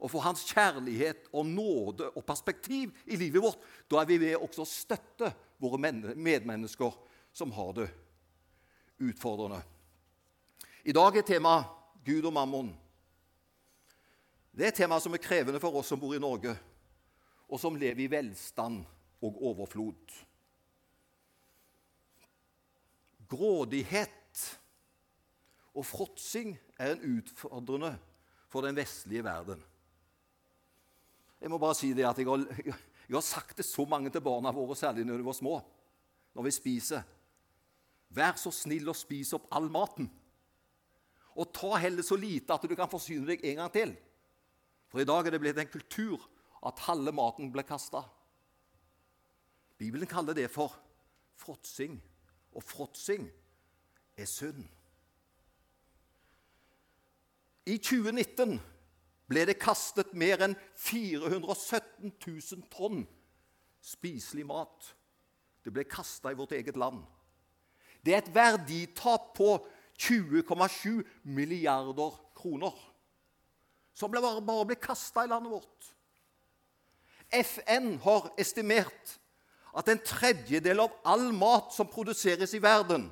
og 0.00 0.10
få 0.10 0.22
hans 0.24 0.44
kjærlighet 0.48 1.28
og 1.32 1.46
nåde 1.46 2.10
og 2.10 2.24
perspektiv 2.24 2.94
i 3.06 3.16
livet 3.16 3.42
vårt. 3.42 3.58
Da 3.90 4.00
er 4.00 4.08
vi 4.08 4.20
ved 4.20 4.38
også 4.38 4.64
å 4.64 4.68
støtte 4.68 5.32
våre 5.60 5.80
medmennesker 5.80 6.94
som 7.32 7.52
har 7.52 7.74
det 7.76 7.88
utfordrende. 9.00 9.60
I 10.84 10.94
dag 10.96 11.16
er 11.16 11.26
temaet 11.26 11.68
Gud 12.04 12.24
og 12.24 12.32
mammon. 12.32 12.70
Det 14.50 14.64
er 14.66 14.72
et 14.72 14.80
tema 14.80 14.98
som 15.00 15.14
er 15.14 15.22
krevende 15.22 15.60
for 15.62 15.76
oss 15.78 15.90
som 15.92 16.00
bor 16.00 16.14
i 16.16 16.22
Norge, 16.22 16.54
og 17.48 17.60
som 17.60 17.76
lever 17.76 18.04
i 18.04 18.10
velstand 18.10 18.80
og 19.20 19.42
overflod. 19.50 20.16
Grådighet 23.30 24.19
og 25.74 25.86
fråtsing 25.86 26.56
er 26.78 26.94
en 26.94 27.18
utfordrende 27.18 27.94
for 28.50 28.66
den 28.66 28.76
vestlige 28.76 29.24
verden. 29.24 29.60
Jeg 31.40 31.50
må 31.50 31.58
bare 31.58 31.76
si 31.78 31.92
det 31.96 32.04
at 32.04 32.18
jeg 32.18 32.28
har, 32.28 32.42
jeg 32.66 33.16
har 33.16 33.24
sagt 33.24 33.56
det 33.56 33.64
så 33.64 33.86
mange 33.88 34.10
til 34.10 34.22
barna 34.24 34.52
våre, 34.52 34.76
særlig 34.76 35.06
når 35.06 35.20
de 35.20 35.28
var 35.30 35.38
små, 35.38 35.54
når 36.34 36.46
vi 36.46 36.52
spiser. 36.54 37.06
Vær 38.10 38.36
så 38.38 38.52
snill 38.52 38.90
å 38.90 38.96
spise 38.96 39.38
opp 39.38 39.46
all 39.54 39.70
maten. 39.72 40.10
Og 41.38 41.52
ta 41.54 41.76
heller 41.78 42.04
så 42.04 42.18
lite 42.18 42.52
at 42.52 42.66
du 42.66 42.74
kan 42.76 42.90
forsyne 42.90 43.30
deg 43.30 43.44
en 43.46 43.62
gang 43.62 43.72
til. 43.72 43.94
For 44.90 45.00
i 45.00 45.06
dag 45.06 45.26
er 45.26 45.36
det 45.36 45.40
blitt 45.42 45.60
en 45.62 45.70
kultur 45.70 46.26
at 46.66 46.82
halve 46.88 47.14
maten 47.14 47.52
blir 47.54 47.64
kasta. 47.64 48.02
Bibelen 49.80 50.10
kaller 50.10 50.36
det 50.36 50.50
for 50.52 50.74
fråtsing, 51.40 51.94
og 52.52 52.66
fråtsing 52.66 53.30
er 54.18 54.28
synd. 54.28 54.66
I 57.66 57.76
2019 57.78 58.58
ble 59.30 59.44
det 59.46 59.58
kastet 59.60 60.14
mer 60.18 60.42
enn 60.46 60.56
417 60.80 62.10
000 62.10 62.64
tonn 62.72 63.04
spiselig 63.80 64.46
mat. 64.48 64.90
Det 65.64 65.72
ble 65.72 65.84
kasta 65.88 66.32
i 66.32 66.38
vårt 66.38 66.54
eget 66.56 66.78
land. 66.80 67.02
Det 68.04 68.14
er 68.14 68.22
et 68.22 68.34
verditap 68.34 69.34
på 69.36 69.58
20,7 70.00 71.02
milliarder 71.28 72.16
kroner. 72.36 72.76
Som 73.94 74.12
bare, 74.12 74.64
ble 74.64 74.76
kasta 74.80 75.26
i 75.26 75.30
landet 75.30 75.52
vårt. 75.52 75.90
FN 77.30 77.98
har 78.02 78.30
estimert 78.40 79.18
at 79.76 79.88
en 79.88 80.00
tredjedel 80.02 80.80
av 80.82 80.96
all 81.06 81.28
mat 81.36 81.74
som 81.74 81.86
produseres 81.86 82.54
i 82.56 82.62
verden, 82.62 83.06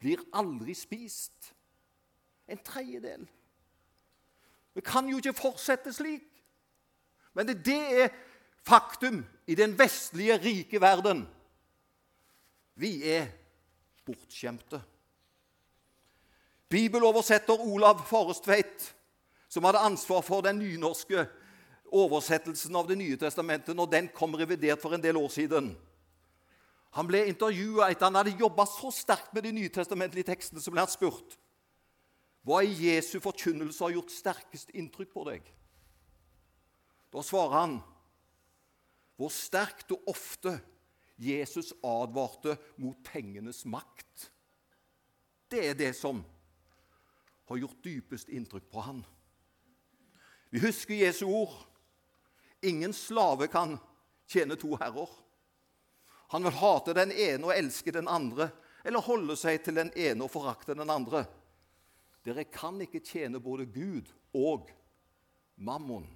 blir 0.00 0.22
aldri 0.34 0.74
spist. 0.74 1.52
En 2.48 2.58
tredjedel. 2.64 3.26
Vi 4.76 4.84
kan 4.84 5.08
jo 5.08 5.16
ikke 5.16 5.32
fortsette 5.32 5.92
slik. 5.96 6.26
Men 7.32 7.48
det, 7.48 7.62
det 7.64 8.02
er 8.02 8.12
faktum 8.66 9.22
i 9.48 9.54
den 9.56 9.72
vestlige, 9.78 10.36
rike 10.42 10.80
verden. 10.80 11.22
Vi 12.76 12.98
er 13.08 13.30
bortskjemte. 14.04 14.82
Bibeloversetter 16.68 17.60
Olav 17.60 18.02
Forestveit, 18.08 18.92
som 19.48 19.64
hadde 19.64 19.80
ansvar 19.80 20.20
for 20.26 20.44
den 20.44 20.58
nynorske 20.60 21.24
oversettelsen 21.86 22.76
av 22.76 22.88
Det 22.88 22.98
nye 22.98 23.16
testamentet 23.16 23.76
når 23.78 23.88
den 23.92 24.08
kom 24.12 24.34
revidert 24.36 24.82
for 24.82 24.92
en 24.92 25.02
del 25.02 25.16
år 25.16 25.30
siden. 25.32 25.70
Han 26.98 27.08
ble 27.08 27.24
intervjua 27.30 27.88
etter 27.92 28.10
han 28.10 28.18
hadde 28.18 28.36
jobba 28.36 28.66
så 28.68 28.90
sterkt 28.92 29.32
med 29.32 29.46
de 29.46 29.54
nytestamentlige 29.56 30.26
tekstene. 30.32 30.60
Så 30.60 30.72
ble 30.72 30.84
han 30.84 30.90
spurt 30.90 31.38
hva 32.46 32.62
i 32.62 32.70
Jesu 32.78 33.18
forkynnelse 33.22 33.82
har 33.82 33.96
gjort 33.96 34.14
sterkest 34.14 34.70
inntrykk 34.78 35.10
på 35.10 35.24
deg. 35.26 35.46
Da 37.10 37.22
svarer 37.26 37.58
han 37.58 37.76
hvor 39.16 39.32
sterkt 39.32 39.90
og 39.96 40.10
ofte 40.12 40.52
Jesus 41.18 41.72
advarte 41.82 42.54
mot 42.76 42.98
pengenes 43.06 43.64
makt. 43.66 44.28
Det 45.48 45.62
er 45.70 45.78
det 45.78 45.92
som 45.96 46.20
har 47.48 47.60
gjort 47.62 47.82
dypest 47.82 48.28
inntrykk 48.28 48.68
på 48.70 48.84
han. 48.84 49.00
Vi 50.50 50.62
husker 50.62 50.94
Jesu 50.94 51.24
ord. 51.26 51.54
Ingen 52.62 52.92
slave 52.94 53.48
kan 53.50 53.78
tjene 54.30 54.56
to 54.58 54.76
herrer. 54.78 55.10
Han 56.34 56.46
vil 56.46 56.58
hate 56.58 56.94
den 56.96 57.12
ene 57.12 57.46
og 57.46 57.54
elske 57.54 57.94
den 57.94 58.08
andre, 58.10 58.50
eller 58.86 59.02
holde 59.02 59.36
seg 59.38 59.62
til 59.64 59.78
den 59.78 59.90
ene 59.98 60.26
og 60.26 60.32
forakte 60.32 60.74
den 60.78 60.90
andre. 60.90 61.24
Dere 62.26 62.42
kan 62.50 62.80
ikke 62.82 63.04
tjene 63.06 63.38
både 63.40 63.68
Gud 63.70 64.10
og 64.34 64.66
mammon. 65.56 66.08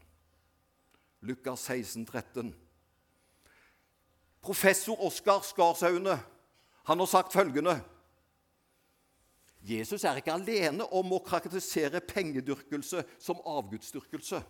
Lukas 1.21 1.69
16, 1.69 2.07
13. 2.07 2.50
Professor 4.43 5.05
Oskar 5.07 5.45
Skarsaune 5.47 6.19
han 6.88 6.99
har 6.99 7.07
sagt 7.07 7.33
følgende 7.33 7.76
Jesus 9.62 10.05
er 10.09 10.17
ikke 10.17 10.33
alene 10.33 10.87
om 10.97 11.12
å 11.12 11.21
karakterisere 11.21 12.00
pengedyrkelse 12.00 13.02
som 13.21 13.43
avgudsdyrkelse. 13.45 14.40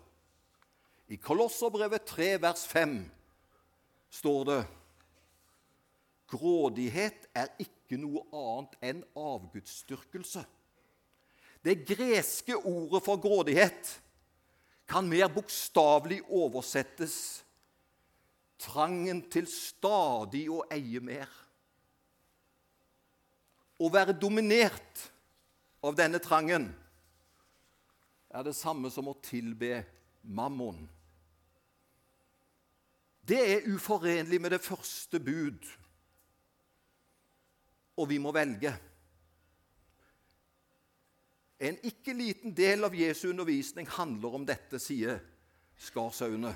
I 1.11 1.19
Kolosserbrevet 1.19 2.07
3, 2.07 2.29
vers 2.43 2.63
5 2.71 2.95
står 4.21 4.45
det 4.47 4.61
Grådighet 6.31 7.27
er 7.35 7.51
ikke 7.59 7.99
noe 7.99 8.23
annet 8.31 8.77
enn 8.87 9.03
avgudsdyrkelse. 9.19 10.45
Det 11.61 11.83
greske 11.89 12.57
ordet 12.57 13.03
for 13.05 13.21
grådighet 13.21 13.93
kan 14.89 15.09
mer 15.09 15.29
bokstavelig 15.33 16.23
oversettes 16.27 17.17
trangen 18.61 19.23
til 19.33 19.49
stadig 19.49 20.47
å 20.53 20.63
eie 20.73 21.01
mer. 21.05 21.29
Å 23.81 23.89
være 23.93 24.17
dominert 24.17 25.05
av 25.85 25.97
denne 25.97 26.21
trangen 26.21 26.69
er 28.31 28.47
det 28.47 28.57
samme 28.57 28.91
som 28.93 29.09
å 29.11 29.17
tilbe 29.25 29.83
mammon. 30.23 30.83
Det 33.27 33.39
er 33.41 33.69
uforenlig 33.71 34.41
med 34.43 34.57
det 34.57 34.63
første 34.65 35.21
bud, 35.23 35.67
og 38.01 38.09
vi 38.11 38.19
må 38.23 38.33
velge. 38.35 38.73
En 41.61 41.77
ikke 41.85 42.15
liten 42.17 42.55
del 42.57 42.85
av 42.85 42.95
Jesu 42.97 43.29
undervisning 43.29 43.89
handler 43.89 44.35
om 44.35 44.47
dette, 44.49 44.79
sier 44.81 45.21
Skarsaune 45.77 46.55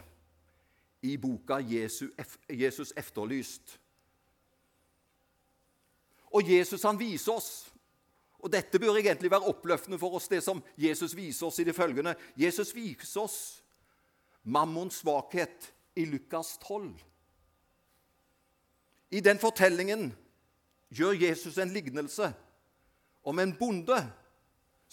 i 1.02 1.16
boka 1.16 1.58
'Jesus 1.60 2.92
efterlyst'. 2.96 3.78
Og 6.34 6.50
Jesus 6.50 6.82
han 6.82 6.98
viser 6.98 7.32
oss 7.32 7.74
og 8.44 8.52
Dette 8.52 8.78
bør 8.78 8.98
egentlig 9.00 9.30
være 9.30 9.48
oppløftende 9.48 9.98
for 9.98 10.18
oss, 10.18 10.28
det 10.28 10.42
som 10.44 10.60
Jesus 10.76 11.16
viser 11.16 11.46
oss 11.46 11.58
i 11.58 11.64
det 11.64 11.74
følgende. 11.74 12.12
Jesus 12.36 12.74
viser 12.76 13.22
oss 13.22 13.38
mammons 14.42 14.98
svakhet 15.00 15.70
i 15.96 16.04
Lukas 16.04 16.58
12. 16.66 16.90
I 19.10 19.20
den 19.20 19.40
fortellingen 19.40 20.12
gjør 20.92 21.16
Jesus 21.16 21.56
en 21.58 21.72
lignelse 21.72 22.34
om 23.24 23.38
en 23.38 23.56
bonde 23.56 23.96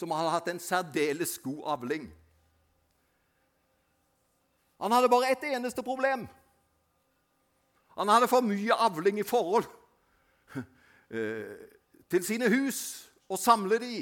som 0.01 0.13
hadde 0.15 0.33
hatt 0.33 0.49
en 0.49 0.61
særdeles 0.61 1.37
god 1.43 1.61
avling. 1.75 2.07
Han 4.81 4.93
hadde 4.95 5.11
bare 5.13 5.29
ett 5.29 5.43
eneste 5.51 5.83
problem. 5.85 6.25
Han 7.99 8.09
hadde 8.09 8.29
for 8.31 8.41
mye 8.41 8.73
avling 8.81 9.19
i 9.21 9.27
forhold 9.27 9.67
eh, 11.13 11.53
til 12.09 12.25
sine 12.25 12.49
hus 12.49 12.79
og 13.29 13.37
samle 13.37 13.77
de. 13.83 13.99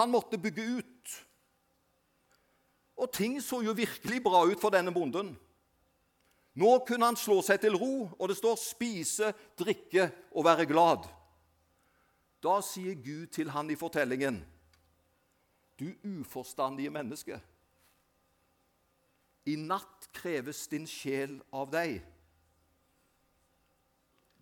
Han 0.00 0.10
måtte 0.10 0.40
bygge 0.40 0.66
ut. 0.80 1.14
Og 3.00 3.12
ting 3.14 3.38
så 3.42 3.62
jo 3.62 3.76
virkelig 3.76 4.18
bra 4.24 4.42
ut 4.50 4.58
for 4.60 4.74
denne 4.74 4.92
bonden. 4.92 5.36
Nå 6.58 6.72
kunne 6.88 7.06
han 7.06 7.16
slå 7.16 7.38
seg 7.46 7.62
til 7.62 7.78
ro, 7.78 8.10
og 8.18 8.28
det 8.28 8.36
står 8.36 8.58
'spise, 8.58 9.30
drikke 9.56 10.10
og 10.34 10.44
være 10.44 10.66
glad'. 10.66 11.06
Da 12.40 12.60
sier 12.64 12.96
Gud 12.96 13.28
til 13.34 13.50
han 13.52 13.70
i 13.70 13.76
fortellingen, 13.76 14.40
du 15.80 15.90
uforstandige 16.04 16.92
menneske. 16.92 17.40
I 19.48 19.56
natt 19.56 20.08
kreves 20.12 20.66
din 20.68 20.86
sjel 20.88 21.38
av 21.52 21.70
deg. 21.72 22.00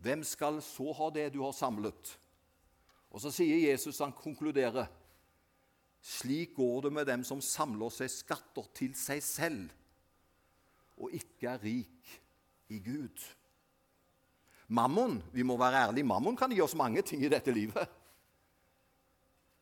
Hvem 0.02 0.22
skal 0.26 0.60
så 0.62 0.92
ha 0.94 1.10
det 1.14 1.28
du 1.34 1.40
har 1.42 1.54
samlet? 1.54 2.14
Og 3.10 3.22
så 3.22 3.32
sier 3.34 3.70
Jesus, 3.70 4.02
han 4.02 4.14
konkluderer, 4.14 4.86
slik 6.02 6.54
går 6.58 6.86
det 6.86 6.92
med 6.94 7.08
dem 7.10 7.24
som 7.26 7.42
samler 7.42 7.90
seg 7.94 8.10
skatter 8.12 8.66
til 8.78 8.94
seg 8.98 9.22
selv 9.24 9.74
og 10.98 11.14
ikke 11.14 11.50
er 11.50 11.62
rik 11.62 12.14
i 12.74 12.78
Gud. 12.82 13.22
Mammon, 14.68 15.22
vi 15.32 15.42
må 15.42 15.56
være 15.56 15.87
ærlige, 15.88 16.04
mammon 16.04 16.37
kan 16.37 16.52
gi 16.52 16.60
oss 16.60 16.76
mange 16.76 17.02
ting 17.02 17.22
i 17.25 17.30
dette 17.32 17.52
livet. 17.52 17.88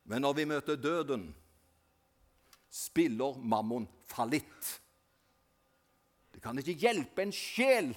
Men 0.07 0.23
når 0.23 0.33
vi 0.35 0.47
møter 0.47 0.79
døden, 0.79 1.29
spiller 2.71 3.37
mammon 3.39 3.87
fallitt. 4.07 4.73
Det 6.33 6.43
kan 6.43 6.59
ikke 6.59 6.75
hjelpe 6.75 7.23
en 7.23 7.31
sjel 7.35 7.93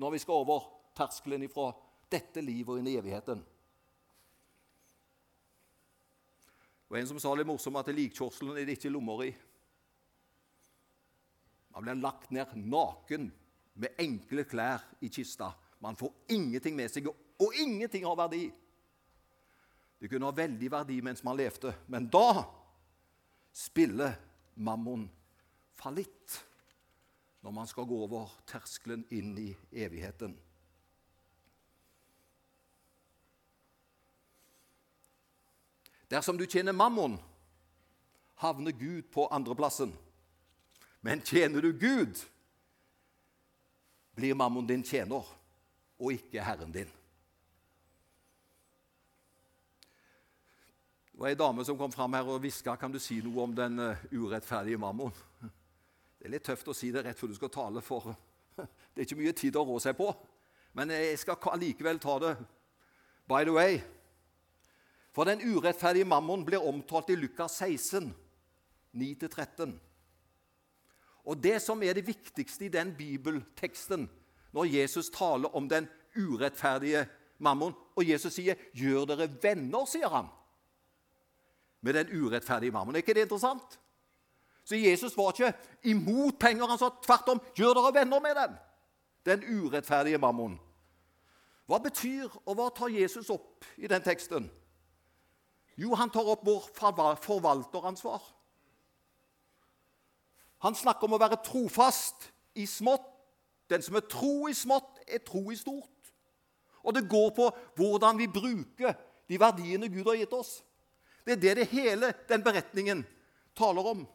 når 0.00 0.14
vi 0.14 0.20
skal 0.22 0.44
over 0.44 0.68
terskelen 0.96 1.44
ifra 1.44 1.70
dette 2.12 2.42
livet 2.44 2.74
og 2.74 2.80
inn 2.80 2.90
i 2.92 2.98
evigheten. 3.00 3.40
Og 6.90 6.98
En 6.98 7.06
som 7.06 7.20
sa 7.22 7.32
litt 7.38 7.46
morsomt 7.46 7.78
at 7.78 7.92
likkjørselen 7.94 8.56
er 8.58 8.66
det 8.66 8.76
ikke 8.76 8.90
lommer 8.90 9.24
i. 9.28 9.30
Man 11.70 11.86
blir 11.86 12.00
lagt 12.02 12.32
ned 12.34 12.56
naken 12.56 13.28
med 13.80 14.00
enkle 14.02 14.44
klær 14.48 14.82
i 15.00 15.10
kista. 15.12 15.52
Man 15.80 15.96
får 15.96 16.12
ingenting 16.28 16.76
med 16.76 16.92
seg, 16.92 17.08
og 17.08 17.54
ingenting 17.56 18.04
har 18.04 18.18
verdi. 18.18 18.50
Det 20.00 20.08
kunne 20.08 20.28
ha 20.28 20.36
veldig 20.36 20.68
verdi 20.72 20.98
mens 21.04 21.24
man 21.24 21.38
levde, 21.40 21.72
men 21.88 22.08
da 22.12 22.44
spiller 23.52 24.14
mammon 24.60 25.06
fallitt 25.76 26.36
når 27.40 27.56
man 27.56 27.68
skal 27.68 27.88
gå 27.88 27.96
over 28.04 28.28
terskelen 28.48 29.06
inn 29.16 29.32
i 29.40 29.48
evigheten. 29.72 30.36
Dersom 36.10 36.36
du 36.36 36.44
tjener 36.44 36.76
mammon, 36.76 37.16
havner 38.34 38.72
Gud 38.72 39.08
på 39.12 39.28
andreplassen. 39.32 39.92
Men 41.00 41.22
tjener 41.22 41.62
du 41.62 41.72
Gud, 41.72 42.18
blir 44.14 44.34
mammon 44.34 44.66
din 44.66 44.82
tjener 44.84 45.24
og 46.00 46.16
ikke 46.16 46.42
Herren 46.42 46.72
din. 46.72 46.88
Det 51.12 51.20
var 51.20 51.28
ei 51.28 51.36
dame 51.36 51.64
som 51.68 51.76
kom 51.76 51.92
fram 51.92 52.16
her 52.16 52.28
og 52.32 52.40
hviska 52.40 52.78
kan 52.80 52.92
du 52.92 52.98
si 53.02 53.18
noe 53.20 53.44
om 53.44 53.52
den 53.52 53.76
eh, 53.84 54.04
urettferdige 54.16 54.80
mammon. 54.80 55.12
Det 56.16 56.28
er 56.28 56.32
litt 56.32 56.46
tøft 56.48 56.70
å 56.72 56.76
si 56.76 56.88
det 56.92 57.04
rett 57.04 57.18
før 57.18 57.28
du 57.28 57.36
skal 57.36 57.52
tale, 57.52 57.82
for 57.84 58.14
det 58.56 59.02
er 59.02 59.04
ikke 59.04 59.20
mye 59.20 59.36
tid 59.36 59.58
å 59.60 59.66
rå 59.68 59.76
seg 59.84 59.98
på. 59.98 60.08
Men 60.72 60.92
jeg 60.94 61.18
skal 61.20 61.50
allikevel 61.52 62.00
ta 62.00 62.16
det 62.24 62.34
by 63.28 63.44
the 63.44 63.52
way. 63.52 63.80
For 65.12 65.28
den 65.28 65.42
urettferdige 65.44 66.08
mammon 66.08 66.46
blir 66.46 66.64
omtalt 66.64 67.10
i 67.12 67.18
Lukas 67.18 67.58
16, 67.60 68.12
9-13. 68.96 69.76
Og 71.28 71.42
Det 71.42 71.58
som 71.62 71.82
er 71.82 71.98
det 71.98 72.06
viktigste 72.06 72.64
i 72.64 72.72
den 72.72 72.94
bibelteksten, 72.96 74.08
når 74.52 74.64
Jesus 74.64 75.10
taler 75.10 75.56
om 75.56 75.68
den 75.68 75.88
urettferdige 76.16 77.06
mammon, 77.38 77.74
og 77.96 78.08
Jesus 78.08 78.34
sier 78.34 78.54
'gjør 78.74 79.04
dere 79.04 79.30
venner', 79.42 79.86
sier 79.86 80.08
han, 80.08 80.26
med 81.80 81.94
den 81.94 82.22
urettferdige 82.22 82.72
mammon. 82.72 82.94
Er 82.94 83.02
ikke 83.04 83.14
det 83.14 83.22
interessant? 83.28 83.80
Så 84.64 84.76
Jesus 84.76 85.16
var 85.16 85.32
ikke 85.32 85.52
imot 85.84 86.38
penger. 86.38 86.66
Han 86.66 86.78
sa 86.78 86.90
tvert 87.02 87.28
om 87.28 87.40
'gjør 87.56 87.74
dere 87.74 87.94
venner 87.94 88.20
med 88.20 88.34
den', 88.36 88.56
den 89.26 89.64
urettferdige 89.64 90.18
mammon. 90.18 90.60
Hva 91.66 91.78
betyr, 91.78 92.28
og 92.46 92.54
hva 92.54 92.68
tar 92.74 92.90
Jesus 92.90 93.30
opp 93.30 93.64
i 93.76 93.86
den 93.86 94.02
teksten? 94.02 94.50
Jo, 95.78 95.94
han 95.94 96.10
tar 96.10 96.26
opp 96.26 96.42
vår 96.46 96.66
forvalteransvar. 97.22 98.22
Han 100.66 100.74
snakker 100.74 101.06
om 101.06 101.14
å 101.16 101.20
være 101.22 101.38
trofast 101.46 102.26
i 102.58 102.66
smått. 102.66 103.09
Den 103.70 103.82
som 103.82 103.96
er 103.98 104.06
tro 104.10 104.48
i 104.50 104.54
smått, 104.56 104.98
er 105.06 105.22
tro 105.24 105.44
i 105.52 105.58
stort. 105.58 106.12
Og 106.82 106.96
det 106.96 107.08
går 107.10 107.30
på 107.36 107.48
hvordan 107.78 108.18
vi 108.18 108.28
bruker 108.30 108.96
de 109.30 109.38
verdiene 109.38 109.90
Gud 109.92 110.08
har 110.08 110.18
gitt 110.18 110.34
oss. 110.34 110.60
Det 111.24 111.36
er 111.36 111.42
det 111.42 111.54
det 111.60 111.68
hele 111.74 112.12
den 112.28 112.42
beretningen 112.42 113.04
taler 113.56 113.92
om. 113.92 114.06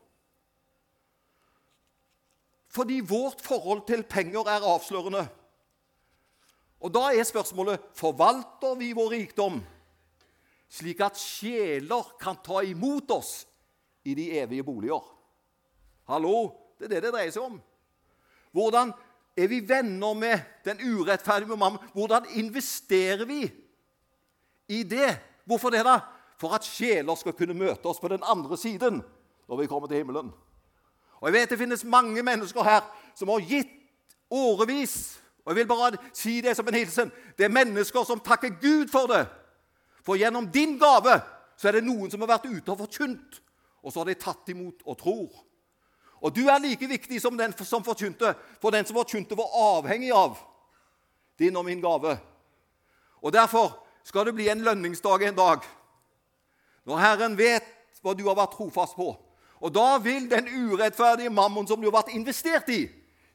Fordi 2.75 2.99
vårt 2.99 3.41
forhold 3.45 3.85
til 3.87 4.03
penger 4.03 4.49
er 4.51 4.65
avslørende. 4.67 5.23
Og 6.83 6.91
da 6.91 7.07
er 7.13 7.23
spørsmålet 7.23 7.79
forvalter 7.95 8.75
vi 8.75 8.91
vår 8.97 9.13
rikdom 9.15 9.61
slik 10.75 10.99
at 11.05 11.19
sjeler 11.19 12.15
kan 12.19 12.37
ta 12.43 12.61
imot 12.65 13.11
oss 13.15 13.45
i 14.05 14.15
de 14.17 14.27
evige 14.41 14.65
boliger. 14.65 15.03
Hallo, 16.09 16.49
det 16.77 16.89
er 16.89 16.95
det 16.95 17.03
det 17.05 17.13
dreier 17.15 17.33
seg 17.33 17.45
om. 17.47 17.59
Hvordan 18.55 18.91
er 19.38 19.48
vi 19.48 19.60
venner 19.67 20.13
med 20.13 20.39
den 20.65 20.80
urettferdige 20.80 21.58
mamma? 21.58 21.78
Hvordan 21.93 22.26
investerer 22.36 23.26
vi 23.26 23.52
i 24.67 24.84
det? 24.84 25.19
Hvorfor 25.45 25.69
det, 25.69 25.84
da? 25.86 26.00
For 26.39 26.56
at 26.56 26.65
sjeler 26.67 27.15
skal 27.15 27.34
kunne 27.34 27.54
møte 27.54 27.86
oss 27.86 28.00
på 28.00 28.12
den 28.12 28.24
andre 28.24 28.58
siden 28.58 29.04
når 29.48 29.58
vi 29.62 29.67
kommer 29.67 29.88
til 29.88 29.98
himmelen. 29.98 30.34
Og 31.21 31.28
jeg 31.28 31.34
vet 31.34 31.50
Det 31.50 31.60
finnes 31.60 31.84
mange 31.84 32.24
mennesker 32.24 32.63
her 32.63 32.82
som 33.15 33.30
har 33.30 33.39
gitt 33.39 33.71
årevis. 34.32 35.19
Og 35.45 35.52
jeg 35.52 35.56
vil 35.56 35.67
bare 35.67 35.98
si 36.13 36.41
det 36.41 36.56
som 36.58 36.67
en 36.67 36.74
hilsen. 36.74 37.12
Det 37.38 37.45
er 37.45 37.54
mennesker 37.54 38.04
som 38.04 38.19
takker 38.19 38.50
Gud 38.62 38.88
for 38.91 39.08
det. 39.08 39.28
For 40.06 40.15
gjennom 40.15 40.48
din 40.52 40.80
gave 40.80 41.21
så 41.58 41.67
er 41.67 41.78
det 41.78 41.86
noen 41.86 42.12
som 42.12 42.21
har 42.21 42.36
vært 42.36 42.50
ute 42.50 42.71
og 42.71 42.82
forkynt, 42.84 43.41
og 43.82 43.93
så 43.93 44.02
har 44.02 44.10
de 44.10 44.17
tatt 44.19 44.50
imot 44.52 44.84
og 44.86 44.98
tror. 45.00 45.44
Og 46.25 46.33
du 46.33 46.47
er 46.49 46.61
like 46.61 46.88
viktig 46.89 47.19
som 47.21 47.38
den 47.38 47.53
som 47.61 47.83
forkynte, 47.85 48.33
for 48.61 48.73
den 48.73 48.88
som 48.88 48.97
forkynte, 48.97 49.38
var 49.38 49.53
avhengig 49.77 50.09
av 50.15 50.39
din 51.39 51.55
og 51.55 51.67
min 51.67 51.83
gave. 51.83 52.15
Og 53.21 53.33
Derfor 53.33 53.75
skal 54.05 54.25
det 54.25 54.35
bli 54.38 54.49
en 54.49 54.63
lønningsdag 54.65 55.27
en 55.27 55.38
dag, 55.38 55.63
når 56.85 57.01
Herren 57.01 57.38
vet 57.38 57.65
hva 58.01 58.13
du 58.13 58.25
har 58.27 58.38
vært 58.38 58.53
trofast 58.53 58.97
på. 58.97 59.07
Og 59.61 59.71
da 59.73 59.95
vil 59.97 60.27
den 60.29 60.45
urettferdige 60.45 61.33
mammon 61.33 61.65
som 61.65 61.81
du 61.81 61.88
har 61.88 61.95
vært 62.01 62.13
investert 62.13 62.69
i, 62.69 62.83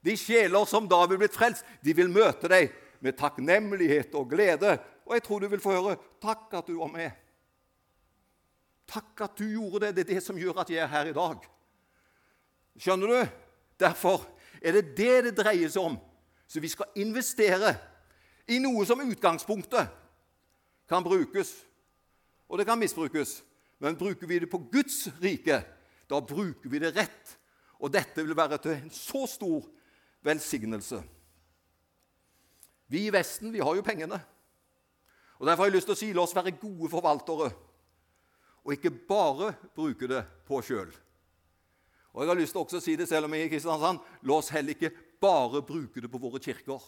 de 0.03 0.15
sjeler 0.17 0.65
som 0.67 0.87
da 0.89 1.03
vil 1.11 1.19
blitt 1.19 1.35
frelst, 1.35 1.67
de 1.83 1.95
vil 1.95 2.11
møte 2.11 2.49
deg 2.49 2.71
med 3.03 3.19
takknemlighet 3.19 4.15
og 4.15 4.31
glede 4.31 4.79
og 5.11 5.17
jeg 5.17 5.25
tror 5.27 5.41
du 5.43 5.49
vil 5.51 5.61
få 5.61 5.73
høre 5.75 5.97
'Takk 6.23 6.55
at 6.55 6.67
du 6.67 6.79
var 6.79 6.87
med'. 6.87 7.11
Takk 8.87 9.21
at 9.21 9.39
du 9.39 9.45
gjorde 9.45 9.87
det. 9.87 9.97
Det 9.97 10.01
er 10.11 10.15
det 10.15 10.23
som 10.23 10.39
gjør 10.39 10.61
at 10.61 10.71
jeg 10.71 10.79
er 10.79 10.87
her 10.87 11.07
i 11.07 11.13
dag. 11.13 11.37
Skjønner 12.79 13.11
du? 13.11 13.33
Derfor 13.81 14.27
er 14.61 14.77
det 14.77 14.97
det 14.99 15.15
det 15.29 15.37
dreier 15.39 15.71
seg 15.73 15.89
om. 15.91 15.99
Så 16.47 16.61
vi 16.61 16.71
skal 16.71 16.91
investere 17.01 17.75
i 18.51 18.59
noe 18.63 18.85
som 18.87 19.03
utgangspunktet 19.05 19.91
kan 20.91 21.05
brukes, 21.07 21.53
og 22.51 22.59
det 22.59 22.67
kan 22.67 22.79
misbrukes. 22.79 23.41
Men 23.81 23.97
bruker 23.97 24.27
vi 24.27 24.41
det 24.43 24.51
på 24.51 24.59
Guds 24.73 25.07
rike, 25.23 25.63
da 26.11 26.19
bruker 26.21 26.69
vi 26.69 26.81
det 26.83 26.91
rett. 26.97 27.37
Og 27.81 27.93
dette 27.95 28.21
vil 28.21 28.37
være 28.37 28.59
til 28.61 28.75
en 28.75 28.91
så 28.93 29.23
stor 29.31 29.65
velsignelse. 30.27 30.99
Vi 32.91 33.07
i 33.07 33.13
Vesten 33.15 33.55
vi 33.55 33.63
har 33.63 33.79
jo 33.79 33.87
pengene. 33.87 34.19
Og 35.39 35.47
Derfor 35.47 35.63
har 35.63 35.71
jeg 35.71 35.79
lyst 35.79 35.89
til 35.89 35.97
å 35.97 36.01
si 36.01 36.11
la 36.13 36.25
oss 36.27 36.37
være 36.37 36.59
gode 36.61 36.91
forvaltere 36.93 37.53
og 38.61 38.75
ikke 38.75 38.93
bare 39.09 39.55
bruke 39.73 40.09
det 40.11 40.21
på 40.45 40.59
oss 40.59 40.69
sjøl. 40.69 40.91
Og 42.13 42.23
jeg 42.23 42.31
har 42.33 42.39
lyst 42.41 42.55
til 42.57 42.63
også 42.65 42.81
å 42.81 42.85
si 42.85 42.97
det 42.99 43.07
selv 43.09 43.29
om 43.29 43.35
jeg 43.37 43.45
er 43.45 43.51
i 43.51 43.53
Kristiansand, 43.53 44.01
la 44.27 44.37
oss 44.37 44.51
heller 44.55 44.75
ikke 44.75 44.93
bare 45.23 45.63
bruke 45.67 46.03
det 46.03 46.11
på 46.11 46.21
våre 46.23 46.41
kirker. 46.43 46.83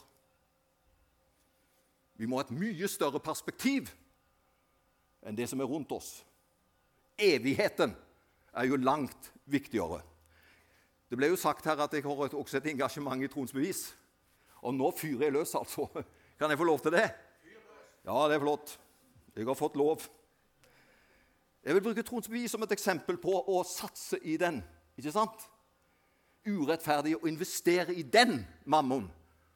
Vi 2.19 2.29
må 2.29 2.39
ha 2.39 2.47
et 2.47 2.55
mye 2.55 2.89
større 2.91 3.23
perspektiv 3.23 3.91
enn 5.23 5.39
det 5.39 5.47
som 5.51 5.63
er 5.63 5.71
rundt 5.71 5.93
oss. 5.95 6.21
Evigheten 7.19 7.95
er 8.53 8.67
jo 8.69 8.81
langt 8.81 9.31
viktigere. 9.51 10.01
Det 11.09 11.19
ble 11.21 11.29
jo 11.29 11.39
sagt 11.39 11.67
her 11.69 11.81
at 11.85 11.93
jeg 11.95 12.05
har 12.07 12.23
også 12.25 12.59
et 12.59 12.71
engasjement 12.73 13.23
i 13.23 13.31
tronsbevis. 13.31 13.91
Og 14.63 14.75
nå 14.75 14.91
fyrer 14.97 15.27
jeg 15.27 15.35
løs, 15.35 15.55
altså. 15.59 15.89
Kan 16.39 16.51
jeg 16.51 16.59
få 16.59 16.67
lov 16.67 16.81
til 16.83 16.95
det? 16.95 17.07
Ja, 18.03 18.17
det 18.31 18.37
er 18.39 18.43
flott. 18.43 18.77
Jeg 19.37 19.47
har 19.47 19.59
fått 19.59 19.77
lov. 19.79 20.03
Jeg 21.63 21.77
vil 21.77 21.85
bruke 21.85 22.03
tronsbevis 22.03 22.55
som 22.55 22.65
et 22.65 22.73
eksempel 22.75 23.19
på 23.23 23.35
å 23.39 23.61
satse 23.67 24.19
i 24.27 24.35
den. 24.41 24.59
Ikke 24.99 25.13
sant? 25.15 25.47
Urettferdig 26.43 27.15
å 27.17 27.29
investere 27.31 27.95
i 27.95 28.03
den 28.03 28.41
mammon, 28.67 29.07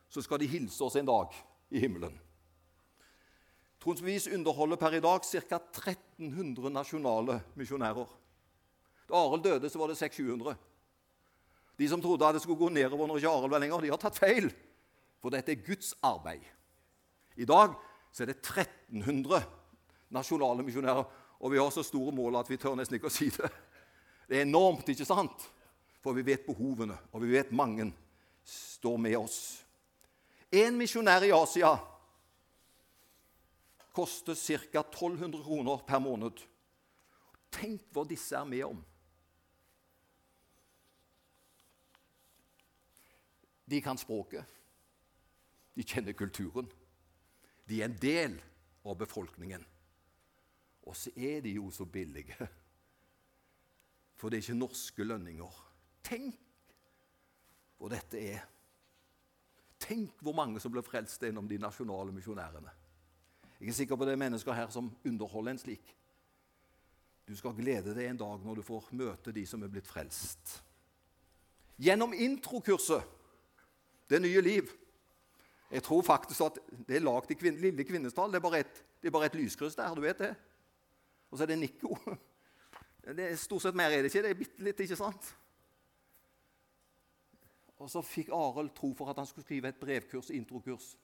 så 0.09 0.23
skal 0.23 0.41
de 0.41 0.49
hilse 0.51 0.85
oss 0.85 0.97
en 0.97 1.09
dag 1.09 1.35
i 1.75 1.83
himmelen. 1.83 2.15
Tronsbevis 3.83 4.29
underholder 4.35 4.79
per 4.81 4.97
i 4.97 5.03
dag 5.03 5.23
ca. 5.23 5.59
1300 5.59 6.71
nasjonale 6.75 7.41
misjonærer. 7.59 8.07
Da 9.07 9.19
Arild 9.21 9.45
døde, 9.45 9.71
så 9.71 9.79
var 9.79 9.93
det 9.93 9.99
600-700. 10.01 10.57
De 11.79 11.89
som 11.89 12.01
trodde 12.03 12.27
at 12.27 12.35
det 12.35 12.43
skulle 12.43 12.59
gå 12.59 12.71
nedover 12.73 13.07
når 13.07 13.21
ikke 13.21 13.31
Arild 13.31 13.53
var 13.53 13.63
lenger, 13.63 13.85
de 13.85 13.93
har 13.93 14.01
tatt 14.03 14.19
feil. 14.19 14.49
For 15.23 15.35
dette 15.35 15.53
er 15.53 15.63
Guds 15.67 15.93
arbeid. 16.03 16.43
I 17.37 17.47
dag 17.47 17.77
så 18.11 18.25
er 18.25 18.33
det 18.33 18.41
1300 18.41 19.45
nasjonale 20.17 20.65
misjonærer, 20.65 21.05
og 21.39 21.53
vi 21.53 21.61
har 21.61 21.71
så 21.71 21.85
store 21.85 22.15
mål 22.17 22.41
at 22.41 22.51
vi 22.51 22.59
tør 22.59 22.79
nesten 22.79 22.97
ikke 22.97 23.11
å 23.11 23.13
si 23.13 23.29
det. 23.35 23.51
Det 24.27 24.39
er 24.39 24.47
enormt, 24.47 24.89
ikke 24.89 25.07
sant? 25.07 25.47
For 26.03 26.17
vi 26.17 26.25
vet 26.27 26.47
behovene, 26.47 26.97
og 27.13 27.23
vi 27.23 27.33
vet 27.35 27.55
mange 27.55 27.91
står 28.47 28.97
med 28.97 29.17
oss. 29.19 29.39
En 30.55 30.77
misjonær 30.79 31.27
i 31.27 31.33
Asia 31.35 31.73
koster 33.97 34.35
ca. 34.35 34.83
1200 34.83 35.43
kroner 35.43 35.83
per 35.87 36.03
måned. 36.05 36.43
Tenk 37.51 37.87
hva 37.95 38.05
disse 38.07 38.37
er 38.37 38.45
med 38.47 38.65
om. 38.67 38.83
De 43.67 43.81
kan 43.83 43.99
språket. 43.99 44.45
De 45.75 45.83
kjenner 45.83 46.15
kulturen. 46.15 46.69
De 47.67 47.81
er 47.81 47.89
en 47.89 47.99
del 47.99 48.37
av 48.87 48.99
befolkningen. 49.01 49.65
Og 50.87 50.95
så 50.95 51.11
er 51.17 51.41
de 51.43 51.57
jo 51.57 51.71
så 51.75 51.85
billige. 51.85 52.37
For 54.17 54.31
det 54.31 54.39
er 54.39 54.47
ikke 54.47 54.59
norske 54.59 55.05
lønninger. 55.05 55.63
Tenk 56.07 56.39
hvor 57.77 57.93
dette 57.93 58.21
er. 58.21 58.45
Tenk 59.83 60.23
hvor 60.25 60.37
mange 60.37 60.61
som 60.63 60.73
ble 60.73 60.83
frelst 60.85 61.23
gjennom 61.23 61.49
de 61.49 61.59
nasjonale 61.61 62.15
misjonærene. 62.17 62.73
Jeg 63.61 63.69
er 63.73 63.77
sikker 63.77 63.97
på 63.97 64.09
det 64.09 64.17
er 64.17 64.21
mennesker 64.21 64.57
her 64.57 64.73
som 64.73 64.89
underholder 65.05 65.55
en 65.55 65.61
slik. 65.61 65.93
Du 67.27 67.35
skal 67.37 67.57
glede 67.57 67.95
deg 67.97 68.11
en 68.11 68.21
dag 68.21 68.45
når 68.45 68.61
du 68.61 68.65
får 68.65 68.89
møte 68.97 69.35
de 69.35 69.45
som 69.49 69.63
er 69.65 69.73
blitt 69.73 69.89
frelst. 69.89 70.61
Gjennom 71.77 72.15
introkurset 72.15 73.05
Det 74.09 74.17
nye 74.23 74.41
liv 74.41 74.71
Jeg 75.69 75.83
tror 75.83 76.01
faktisk 76.07 76.41
at 76.47 76.59
det 76.89 76.97
er 76.97 77.03
lagd 77.05 77.31
i 77.31 77.37
kvin 77.37 77.59
Lille 77.61 77.85
Kvinesdal. 77.85 78.31
Det 78.31 78.39
er 78.39 78.45
bare 78.45 78.61
et, 78.63 78.85
det 79.03 79.11
et 79.13 79.35
lyskryss 79.35 79.75
der, 79.77 79.95
du 79.95 80.01
vet 80.01 80.19
det. 80.19 80.35
Og 81.31 81.37
så 81.37 81.45
er 81.45 81.51
det 81.51 81.59
Nico. 81.59 81.99
Det 83.07 83.23
er 83.23 83.37
Stort 83.39 83.63
sett 83.63 83.77
mer 83.79 83.93
er 83.95 84.03
det 84.03 84.11
ikke. 84.11 84.23
Det 84.25 84.31
er 84.31 84.39
bitte 84.39 84.65
litt, 84.67 84.81
ikke 84.83 84.99
sant? 84.99 85.29
Og 87.79 87.91
så 87.93 88.01
fikk 88.03 88.33
Arild 88.35 88.73
tro 88.75 88.91
for 88.97 89.13
at 89.13 89.19
han 89.21 89.29
skulle 89.29 89.45
skrive 89.45 89.71
et 89.71 89.79
brevkurs, 89.79 90.33
introkurs. 90.35 90.97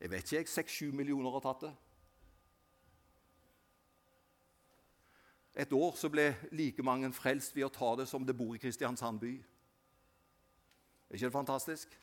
Jeg 0.00 0.10
vet 0.10 0.22
ikke, 0.22 0.36
jeg. 0.36 0.48
Seks-sju 0.52 0.92
millioner 0.94 1.34
har 1.34 1.42
tatt 1.42 1.64
det. 1.66 1.72
Et 5.62 5.72
år 5.76 5.96
så 6.00 6.08
ble 6.12 6.30
like 6.56 6.84
mange 6.86 7.10
frelst 7.12 7.56
ved 7.56 7.66
å 7.66 7.72
ta 7.72 7.90
det 8.00 8.06
som 8.08 8.24
det 8.24 8.36
bor 8.36 8.54
i 8.56 8.60
Kristiansand 8.62 9.20
by. 9.20 9.32
Er 11.10 11.18
ikke 11.18 11.28
det 11.28 11.34
fantastisk? 11.34 11.98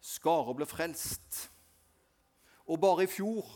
Skarer 0.00 0.56
ble 0.58 0.66
frelst. 0.66 1.44
Og 2.66 2.80
bare 2.82 3.06
i 3.06 3.10
fjor 3.10 3.46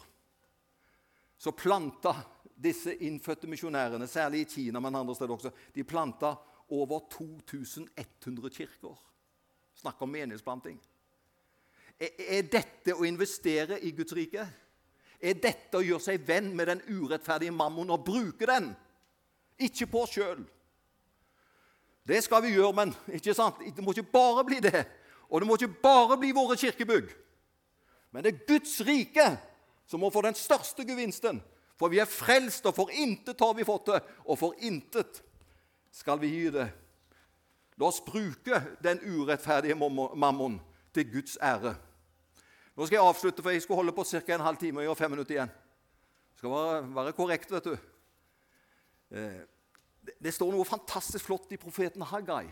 så 1.43 1.51
planta 1.57 2.15
disse 2.63 2.95
innfødte 3.05 3.51
misjonærene, 3.51 4.07
særlig 4.07 4.41
i 4.41 4.49
Kina, 4.55 4.81
men 4.81 4.95
andre 4.95 5.15
steder 5.15 5.35
også, 5.35 5.51
de 5.75 5.85
planta 5.85 6.35
over 6.71 7.01
2100 7.11 8.51
kirker. 8.51 8.97
Snakk 9.75 10.03
om 10.03 10.09
menighetsplanting. 10.09 10.79
Er 12.01 12.43
dette 12.51 12.95
å 12.97 13.07
investere 13.07 13.79
i 13.81 13.93
Guds 13.95 14.15
rike? 14.17 14.47
Er 15.23 15.39
dette 15.39 15.79
å 15.79 15.85
gjøre 15.85 16.03
seg 16.03 16.25
venn 16.27 16.51
med 16.57 16.67
den 16.71 16.83
urettferdige 16.89 17.55
mammon 17.55 17.93
og 17.95 18.05
bruke 18.07 18.49
den? 18.49 18.73
Ikke 19.63 19.87
på 19.87 20.03
oss 20.03 20.17
sjøl. 20.17 20.43
Det 22.03 22.19
skal 22.25 22.43
vi 22.43 22.57
gjøre, 22.57 22.75
men 22.75 22.95
ikke 23.15 23.35
sant? 23.37 23.61
det 23.63 23.85
må 23.85 23.95
ikke 23.95 24.11
bare 24.11 24.43
bli 24.45 24.59
det. 24.65 24.83
Og 25.31 25.41
det 25.41 25.49
må 25.49 25.57
ikke 25.57 25.83
bare 25.85 26.19
bli 26.19 26.33
våre 26.35 26.59
kirkebygg. 26.59 27.13
Men 28.11 28.25
det 28.25 28.33
er 28.33 28.47
Guds 28.49 28.75
rike 28.85 29.29
som 29.87 30.03
må 30.03 30.11
få 30.13 30.25
den 30.27 30.37
største 30.37 30.85
gevinsten. 30.89 31.39
For 31.79 31.93
vi 31.93 31.99
er 31.99 32.09
frelst, 32.09 32.67
og 32.67 32.75
for 32.77 32.93
intet 32.95 33.41
har 33.41 33.55
vi 33.57 33.67
fått 33.67 33.89
det, 33.91 34.01
og 34.25 34.39
for 34.39 34.59
intet 34.63 35.23
skal 35.93 36.21
vi 36.21 36.31
gi 36.33 36.51
det. 36.55 36.69
La 37.81 37.89
oss 37.89 38.03
bruke 38.05 38.61
den 38.85 39.01
urettferdige 39.03 39.75
mammon 39.75 40.61
til 40.95 41.09
Guds 41.13 41.39
ære. 41.43 41.75
Nå 42.77 42.87
skal 42.87 42.97
jeg 42.97 43.05
avslutte, 43.05 43.43
for 43.43 43.51
jeg 43.51 43.63
skal 43.63 43.81
holde 43.81 43.93
på 43.93 44.05
ca. 44.05 44.23
en 44.35 44.47
halv 44.47 44.57
time 44.57 44.81
og 44.81 44.87
gjøre 44.87 44.97
fem 44.97 45.11
minutter 45.11 45.35
igjen. 45.35 45.49
Det 46.33 46.39
skal 46.39 46.51
være, 46.51 46.95
være 46.95 47.13
korrekt, 47.13 47.51
vet 47.53 47.65
du. 47.65 47.77
Eh, 49.13 49.43
det 50.23 50.35
står 50.35 50.53
noe 50.53 50.65
fantastisk 50.67 51.25
flott 51.25 51.53
i 51.53 51.61
profeten 51.61 52.03
Haggai. 52.03 52.47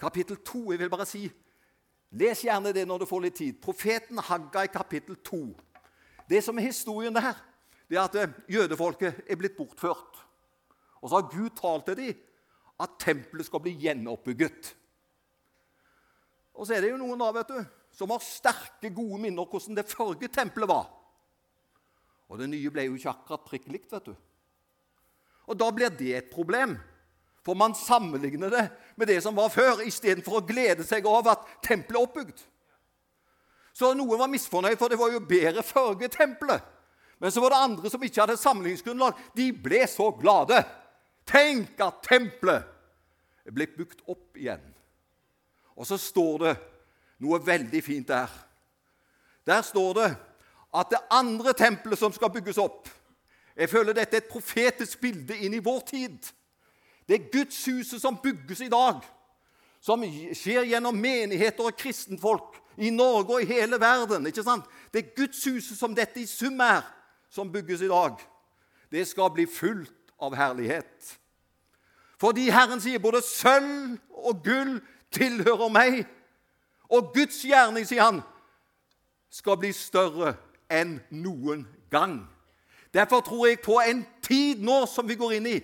Kapittel 0.00 0.36
2. 0.36 0.72
Jeg 0.72 0.78
vil 0.82 0.90
bare 0.90 1.06
si 1.06 1.30
Les 2.12 2.42
gjerne 2.44 2.74
det 2.76 2.84
når 2.84 2.98
du 2.98 3.06
får 3.08 3.22
litt 3.24 3.38
tid. 3.38 3.60
Profeten 3.62 4.18
Haggai, 4.20 4.66
kapittel 4.68 5.16
2. 5.24 5.46
Det 6.28 6.42
som 6.44 6.58
er 6.58 6.66
historien 6.66 7.14
der, 7.14 7.38
det 7.92 7.98
er 8.00 8.06
at 8.08 8.14
eh, 8.16 8.36
jødefolket 8.48 9.26
er 9.28 9.36
blitt 9.36 9.56
bortført. 9.58 10.22
Og 11.02 11.10
så 11.10 11.18
har 11.18 11.28
Gud 11.28 11.52
talt 11.58 11.90
til 11.90 11.98
dem 11.98 12.22
at 12.80 12.94
tempelet 13.02 13.46
skal 13.46 13.60
bli 13.62 13.74
gjenoppbygget. 13.82 14.70
Og 16.56 16.66
så 16.66 16.76
er 16.76 16.84
det 16.84 16.92
jo 16.94 17.00
noen 17.02 17.20
da, 17.20 17.28
vet 17.36 17.52
du, 17.52 17.60
som 17.92 18.10
har 18.14 18.24
sterke, 18.24 18.88
gode 18.88 19.20
minner 19.20 19.44
om 19.44 19.50
hvordan 19.50 19.76
det 19.76 19.90
forrige 19.92 20.32
tempelet 20.32 20.70
var. 20.70 20.88
Og 22.32 22.40
det 22.40 22.48
nye 22.48 22.72
ble 22.72 22.86
jo 22.88 22.96
ikke 22.96 23.12
akkurat 23.12 23.44
prikk 23.44 23.68
likt, 23.68 23.92
vet 23.92 24.08
du. 24.08 24.14
Og 25.52 25.58
da 25.58 25.68
blir 25.74 25.92
det 25.92 26.14
et 26.16 26.32
problem. 26.32 26.78
For 27.44 27.58
man 27.58 27.74
sammenligner 27.76 28.52
det 28.54 28.66
med 28.96 29.10
det 29.10 29.18
som 29.24 29.36
var 29.36 29.52
før, 29.52 29.82
istedenfor 29.84 30.40
å 30.40 30.46
glede 30.48 30.86
seg 30.86 31.04
over 31.10 31.34
at 31.34 31.48
tempelet 31.66 31.98
er 31.98 32.06
oppbygd. 32.06 32.44
Så 33.76 33.92
noen 33.98 34.20
var 34.20 34.30
misfornøyd, 34.32 34.78
for 34.80 34.92
det 34.92 35.00
var 35.00 35.12
jo 35.12 35.26
bedre 35.28 35.64
forrige 35.66 36.12
tempelet. 36.16 36.62
Men 37.22 37.32
så 37.32 37.40
var 37.40 37.54
det 37.54 37.62
andre 37.62 37.90
som 37.90 38.02
ikke 38.02 38.18
hadde 38.24 38.34
sammenligningsgrunnlag. 38.36 39.18
De 39.38 39.52
ble 39.54 39.84
så 39.86 40.08
glade. 40.18 40.58
Tenk 41.28 41.78
at 41.84 42.00
tempelet 42.02 42.66
er 43.46 43.54
blitt 43.54 43.76
bygd 43.76 44.00
opp 44.10 44.40
igjen. 44.40 44.64
Og 45.78 45.86
så 45.86 45.94
står 46.02 46.42
det 46.42 46.54
noe 47.22 47.38
veldig 47.46 47.82
fint 47.86 48.08
der. 48.10 48.32
Der 49.46 49.62
står 49.62 49.94
det 50.00 50.08
at 50.74 50.90
det 50.90 50.98
andre 51.14 51.54
tempelet 51.54 52.00
som 52.00 52.14
skal 52.14 52.32
bygges 52.32 52.58
opp 52.58 52.88
Jeg 53.52 53.68
føler 53.68 53.92
dette 53.92 54.16
er 54.16 54.22
et 54.22 54.30
profetisk 54.32 55.00
bilde 55.02 55.36
inn 55.44 55.52
i 55.52 55.60
vår 55.60 55.82
tid. 55.90 56.30
Det 57.04 57.18
er 57.18 57.26
gudshuset 57.34 58.00
som 58.00 58.16
bygges 58.16 58.62
i 58.64 58.70
dag, 58.72 59.02
som 59.76 60.00
skjer 60.32 60.70
gjennom 60.70 60.96
menigheter 60.96 61.68
og 61.68 61.76
kristenfolk 61.76 62.56
i 62.80 62.88
Norge 62.90 63.34
og 63.36 63.42
i 63.44 63.50
hele 63.50 63.76
verden. 63.80 64.26
ikke 64.26 64.42
sant? 64.42 64.64
Det 64.88 65.02
er 65.02 65.14
gudshuset 65.18 65.76
som 65.76 65.94
dette 65.94 66.22
i 66.22 66.26
sum 66.26 66.60
er, 66.64 66.80
som 67.32 67.52
bygges 67.52 67.80
i 67.80 67.88
dag. 67.88 68.20
Det 68.92 69.06
skal 69.08 69.32
bli 69.32 69.46
fullt 69.48 70.12
av 70.20 70.36
herlighet. 70.36 71.18
Fordi 72.20 72.50
Herren 72.52 72.80
sier 72.80 73.00
både 73.02 73.22
sølv 73.24 73.96
og 74.12 74.44
gull 74.44 74.76
tilhører 75.10 75.72
meg. 75.72 76.02
Og 76.92 77.10
Guds 77.14 77.40
gjerning, 77.42 77.86
sier 77.88 78.04
han, 78.04 78.20
skal 79.32 79.56
bli 79.58 79.72
større 79.72 80.34
enn 80.70 80.98
noen 81.10 81.64
gang. 81.90 82.20
Derfor 82.92 83.24
tror 83.24 83.46
jeg 83.48 83.62
på 83.64 83.78
en 83.80 84.04
tid 84.22 84.60
nå 84.60 84.82
som 84.86 85.08
vi 85.08 85.16
går 85.16 85.38
inn 85.38 85.48
i. 85.54 85.58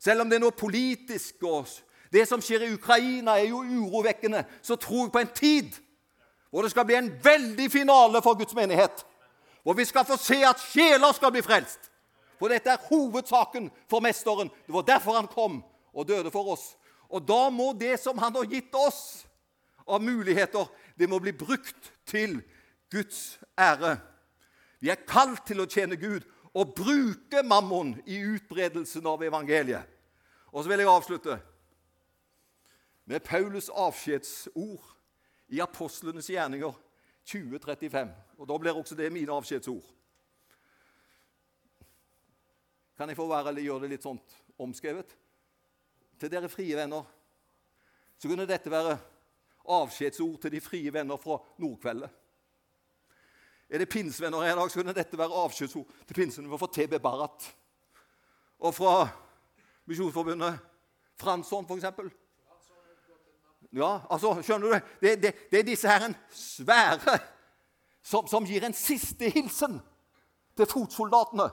Selv 0.00 0.22
om 0.22 0.28
det 0.28 0.36
er 0.36 0.44
noe 0.44 0.56
politisk 0.56 1.40
og 1.48 1.68
det 2.12 2.26
som 2.28 2.42
skjer 2.44 2.66
i 2.66 2.74
Ukraina, 2.74 3.38
er 3.38 3.48
jo 3.48 3.62
urovekkende, 3.64 4.44
så 4.62 4.76
tror 4.76 5.06
jeg 5.06 5.14
på 5.14 5.22
en 5.24 5.34
tid 5.34 5.80
hvor 6.50 6.66
det 6.66 6.72
skal 6.72 6.84
bli 6.84 6.96
en 6.98 7.12
veldig 7.24 7.68
finale 7.70 8.20
for 8.22 8.34
Guds 8.34 8.54
menighet. 8.58 9.04
Hvor 9.62 9.76
vi 9.76 9.84
skal 9.84 10.06
få 10.08 10.16
se 10.16 10.40
at 10.46 10.60
sjeler 10.60 11.12
skal 11.12 11.32
bli 11.34 11.42
frelst. 11.44 11.90
For 12.40 12.48
dette 12.48 12.72
er 12.72 12.86
hovedsaken 12.88 13.68
for 13.90 14.00
Mesteren. 14.00 14.48
Det 14.66 14.74
var 14.74 14.86
derfor 14.88 15.18
han 15.18 15.28
kom 15.28 15.60
og 15.92 16.08
døde 16.08 16.30
for 16.32 16.54
oss. 16.54 16.72
Og 17.10 17.26
da 17.28 17.50
må 17.52 17.72
det 17.76 17.98
som 18.00 18.18
han 18.22 18.36
har 18.38 18.48
gitt 18.48 18.74
oss 18.74 19.26
av 19.90 20.02
muligheter, 20.02 20.68
det 20.96 21.08
må 21.10 21.18
bli 21.18 21.32
brukt 21.36 21.90
til 22.08 22.38
Guds 22.92 23.40
ære. 23.58 23.98
Vi 24.80 24.88
er 24.88 25.04
kalt 25.08 25.42
til 25.48 25.60
å 25.60 25.68
tjene 25.68 25.98
Gud 26.00 26.24
og 26.54 26.74
bruke 26.78 27.42
mammon 27.46 27.96
i 28.06 28.20
utbredelsen 28.24 29.06
av 29.06 29.22
evangeliet. 29.26 29.84
Og 30.50 30.62
så 30.62 30.70
vil 30.70 30.82
jeg 30.82 30.90
avslutte 30.90 31.36
med 33.10 33.22
Paulus 33.26 33.68
avskjedsord 33.68 34.86
i 35.50 35.60
apostlenes 35.62 36.30
gjerninger 36.30 36.74
2035. 37.24 38.12
Og 38.38 38.48
Da 38.48 38.58
blir 38.58 38.76
også 38.76 38.94
det 38.94 39.12
mine 39.12 39.32
avskjedsord. 39.32 39.84
Kan 42.96 43.08
jeg 43.08 43.16
få 43.16 43.28
være, 43.28 43.48
eller 43.48 43.62
gjøre 43.62 43.80
det 43.80 43.90
litt 43.94 44.04
sånt 44.04 44.34
omskrevet? 44.60 45.16
Til 46.20 46.30
dere 46.30 46.48
frie 46.52 46.76
venner 46.76 47.06
så 48.20 48.28
kunne 48.28 48.44
dette 48.44 48.70
være 48.70 48.98
avskjedsord 49.72 50.40
til 50.42 50.52
de 50.52 50.60
frie 50.60 50.92
venner 50.92 51.16
fra 51.16 51.38
Nordkveldet. 51.58 52.10
Er 53.70 53.78
det 53.78 53.88
pinsevenner 53.88 54.42
her 54.42 54.52
i 54.52 54.58
dag, 54.58 54.70
så 54.70 54.80
kunne 54.80 54.94
dette 54.94 55.18
være 55.18 55.42
avskjedsord 55.44 55.94
til 56.06 56.14
pinsevenner 56.18 56.58
fra 56.60 56.68
TB 56.74 56.98
Barat. 57.02 57.46
Og 58.58 58.74
fra 58.74 59.08
Misjonsforbundet 59.88 60.58
Fransson, 61.16 61.64
f.eks. 61.64 62.12
Ja, 63.72 64.00
altså, 64.10 64.34
skjønner 64.42 64.66
du? 64.66 64.88
Det, 65.02 65.14
det, 65.22 65.34
det 65.50 65.58
er 65.60 65.66
disse 65.66 65.88
her 65.88 66.08
en 66.08 66.16
svære 66.34 67.18
som, 68.02 68.26
som 68.26 68.46
gir 68.46 68.64
en 68.66 68.74
siste 68.74 69.30
hilsen 69.30 69.78
til 70.58 70.66
fotsoldatene. 70.70 71.46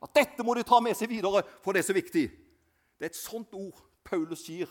At 0.00 0.14
dette 0.16 0.44
må 0.46 0.56
de 0.56 0.64
ta 0.66 0.80
med 0.82 0.96
seg 0.98 1.12
videre, 1.12 1.44
for 1.62 1.76
det 1.76 1.82
er 1.82 1.90
så 1.90 1.96
viktig. 1.96 2.24
Det 2.98 3.06
er 3.06 3.12
et 3.12 3.20
sånt 3.20 3.54
ord 3.54 3.78
Paulus 4.04 4.42
gir 4.48 4.70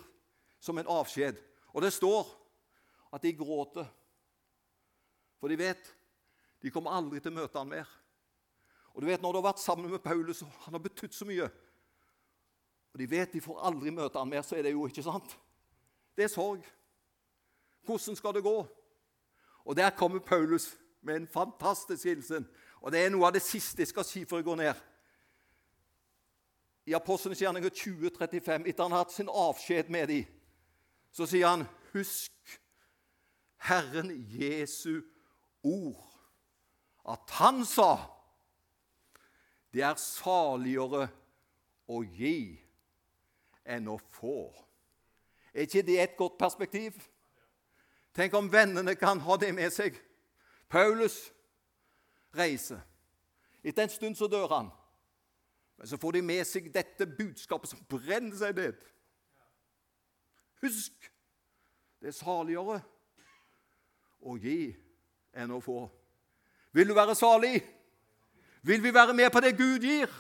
som 0.60 0.78
en 0.78 0.90
avskjed. 0.90 1.40
Og 1.72 1.86
det 1.86 1.94
står 1.96 2.28
at 3.14 3.24
de 3.24 3.34
gråter, 3.38 3.88
for 5.40 5.50
de 5.50 5.58
vet 5.58 5.96
de 6.60 6.72
kommer 6.74 6.92
aldri 6.92 7.22
til 7.24 7.32
å 7.32 7.40
møte 7.40 7.56
han 7.56 7.70
mer. 7.72 7.88
Og 8.92 9.02
du 9.02 9.08
vet, 9.08 9.22
Når 9.22 9.32
du 9.32 9.38
har 9.40 9.54
vært 9.54 9.62
sammen 9.64 9.92
med 9.92 10.04
Paulus, 10.04 10.42
og 10.44 10.52
han 10.66 10.76
har 10.76 10.84
betydd 10.84 11.14
så 11.16 11.26
mye, 11.26 11.48
og 12.90 13.00
de 13.00 13.06
vet 13.08 13.32
de 13.32 13.42
får 13.42 13.62
aldri 13.70 13.94
møte 13.96 14.20
han 14.20 14.28
mer, 14.28 14.42
så 14.44 14.58
er 14.58 14.66
det 14.66 14.74
jo 14.74 14.88
ikke 14.90 15.06
sant. 15.06 15.38
Det 16.18 16.26
er 16.26 16.34
sorg. 16.34 16.66
Hvordan 17.86 18.16
skal 18.16 18.34
det 18.34 18.44
gå? 18.44 18.68
Og 19.66 19.76
der 19.76 19.90
kommer 19.90 20.20
Paulus 20.20 20.78
med 21.02 21.16
en 21.16 21.28
fantastisk 21.28 22.04
hilsen. 22.04 22.48
Og 22.82 22.92
det 22.92 23.04
er 23.06 23.12
noe 23.12 23.28
av 23.28 23.36
det 23.36 23.44
siste 23.44 23.84
jeg 23.84 23.92
skal 23.92 24.08
si 24.08 24.24
før 24.26 24.42
jeg 24.42 24.48
går 24.48 24.60
ned. 24.62 24.86
I 26.90 26.96
Apostlenes 26.98 27.42
gjerninger 27.42 27.70
2035, 27.70 28.66
etter 28.66 28.84
han 28.84 28.96
har 28.96 29.04
hatt 29.04 29.14
sin 29.14 29.30
avskjed 29.30 29.92
med 29.94 30.08
dem, 30.10 30.26
så 31.12 31.26
sier 31.26 31.48
han, 31.48 31.68
'Husk 31.94 32.60
Herren 33.58 34.12
Jesu 34.30 35.02
ord', 35.64 36.20
at 37.06 37.30
han 37.30 37.66
sa, 37.66 37.98
'Det 39.74 39.82
er 39.82 39.96
saligere 39.96 41.10
å 41.88 42.02
gi 42.04 42.60
enn 43.66 43.88
å 43.88 43.98
få'. 43.98 44.66
Er 45.54 45.62
ikke 45.62 45.82
det 45.82 46.02
et 46.02 46.18
godt 46.18 46.38
perspektiv? 46.38 46.94
Tenk 48.20 48.34
om 48.36 48.50
vennene 48.52 48.98
kan 49.00 49.20
ha 49.24 49.36
det 49.40 49.54
med 49.56 49.72
seg. 49.72 49.96
Paulus 50.68 51.30
reiser. 52.36 52.82
Etter 53.64 53.86
en 53.86 53.94
stund 53.94 54.18
så 54.20 54.28
dør 54.28 54.50
han. 54.52 54.68
Men 55.78 55.88
så 55.88 55.98
får 55.98 56.18
de 56.18 56.22
med 56.28 56.44
seg 56.44 56.68
dette 56.74 57.08
budskapet 57.08 57.72
som 57.72 57.86
brenner 57.88 58.36
seg 58.36 58.58
ned. 58.60 58.82
Husk, 60.60 61.08
det 62.04 62.12
er 62.12 62.18
saligere 62.18 62.82
å 64.20 64.36
gi 64.36 64.74
enn 65.40 65.56
å 65.56 65.62
få. 65.64 65.86
Vil 66.76 66.92
du 66.92 66.98
være 67.00 67.16
salig? 67.16 67.62
Vil 68.68 68.84
vi 68.84 68.94
være 69.00 69.16
med 69.16 69.32
på 69.32 69.46
det 69.48 69.54
Gud 69.56 69.88
gir? 69.88 70.12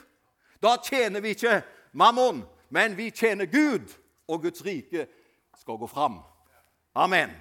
Da 0.63 0.77
tjener 0.79 1.19
vi 1.19 1.35
ikke 1.35 1.59
mammon, 1.91 2.45
men 2.71 2.95
vi 2.95 3.11
tjener 3.11 3.51
Gud, 3.51 3.91
og 4.27 4.47
Guds 4.47 4.63
rike 4.63 5.09
skal 5.59 5.83
gå 5.83 5.91
fram. 5.91 6.21
Amen. 6.95 7.35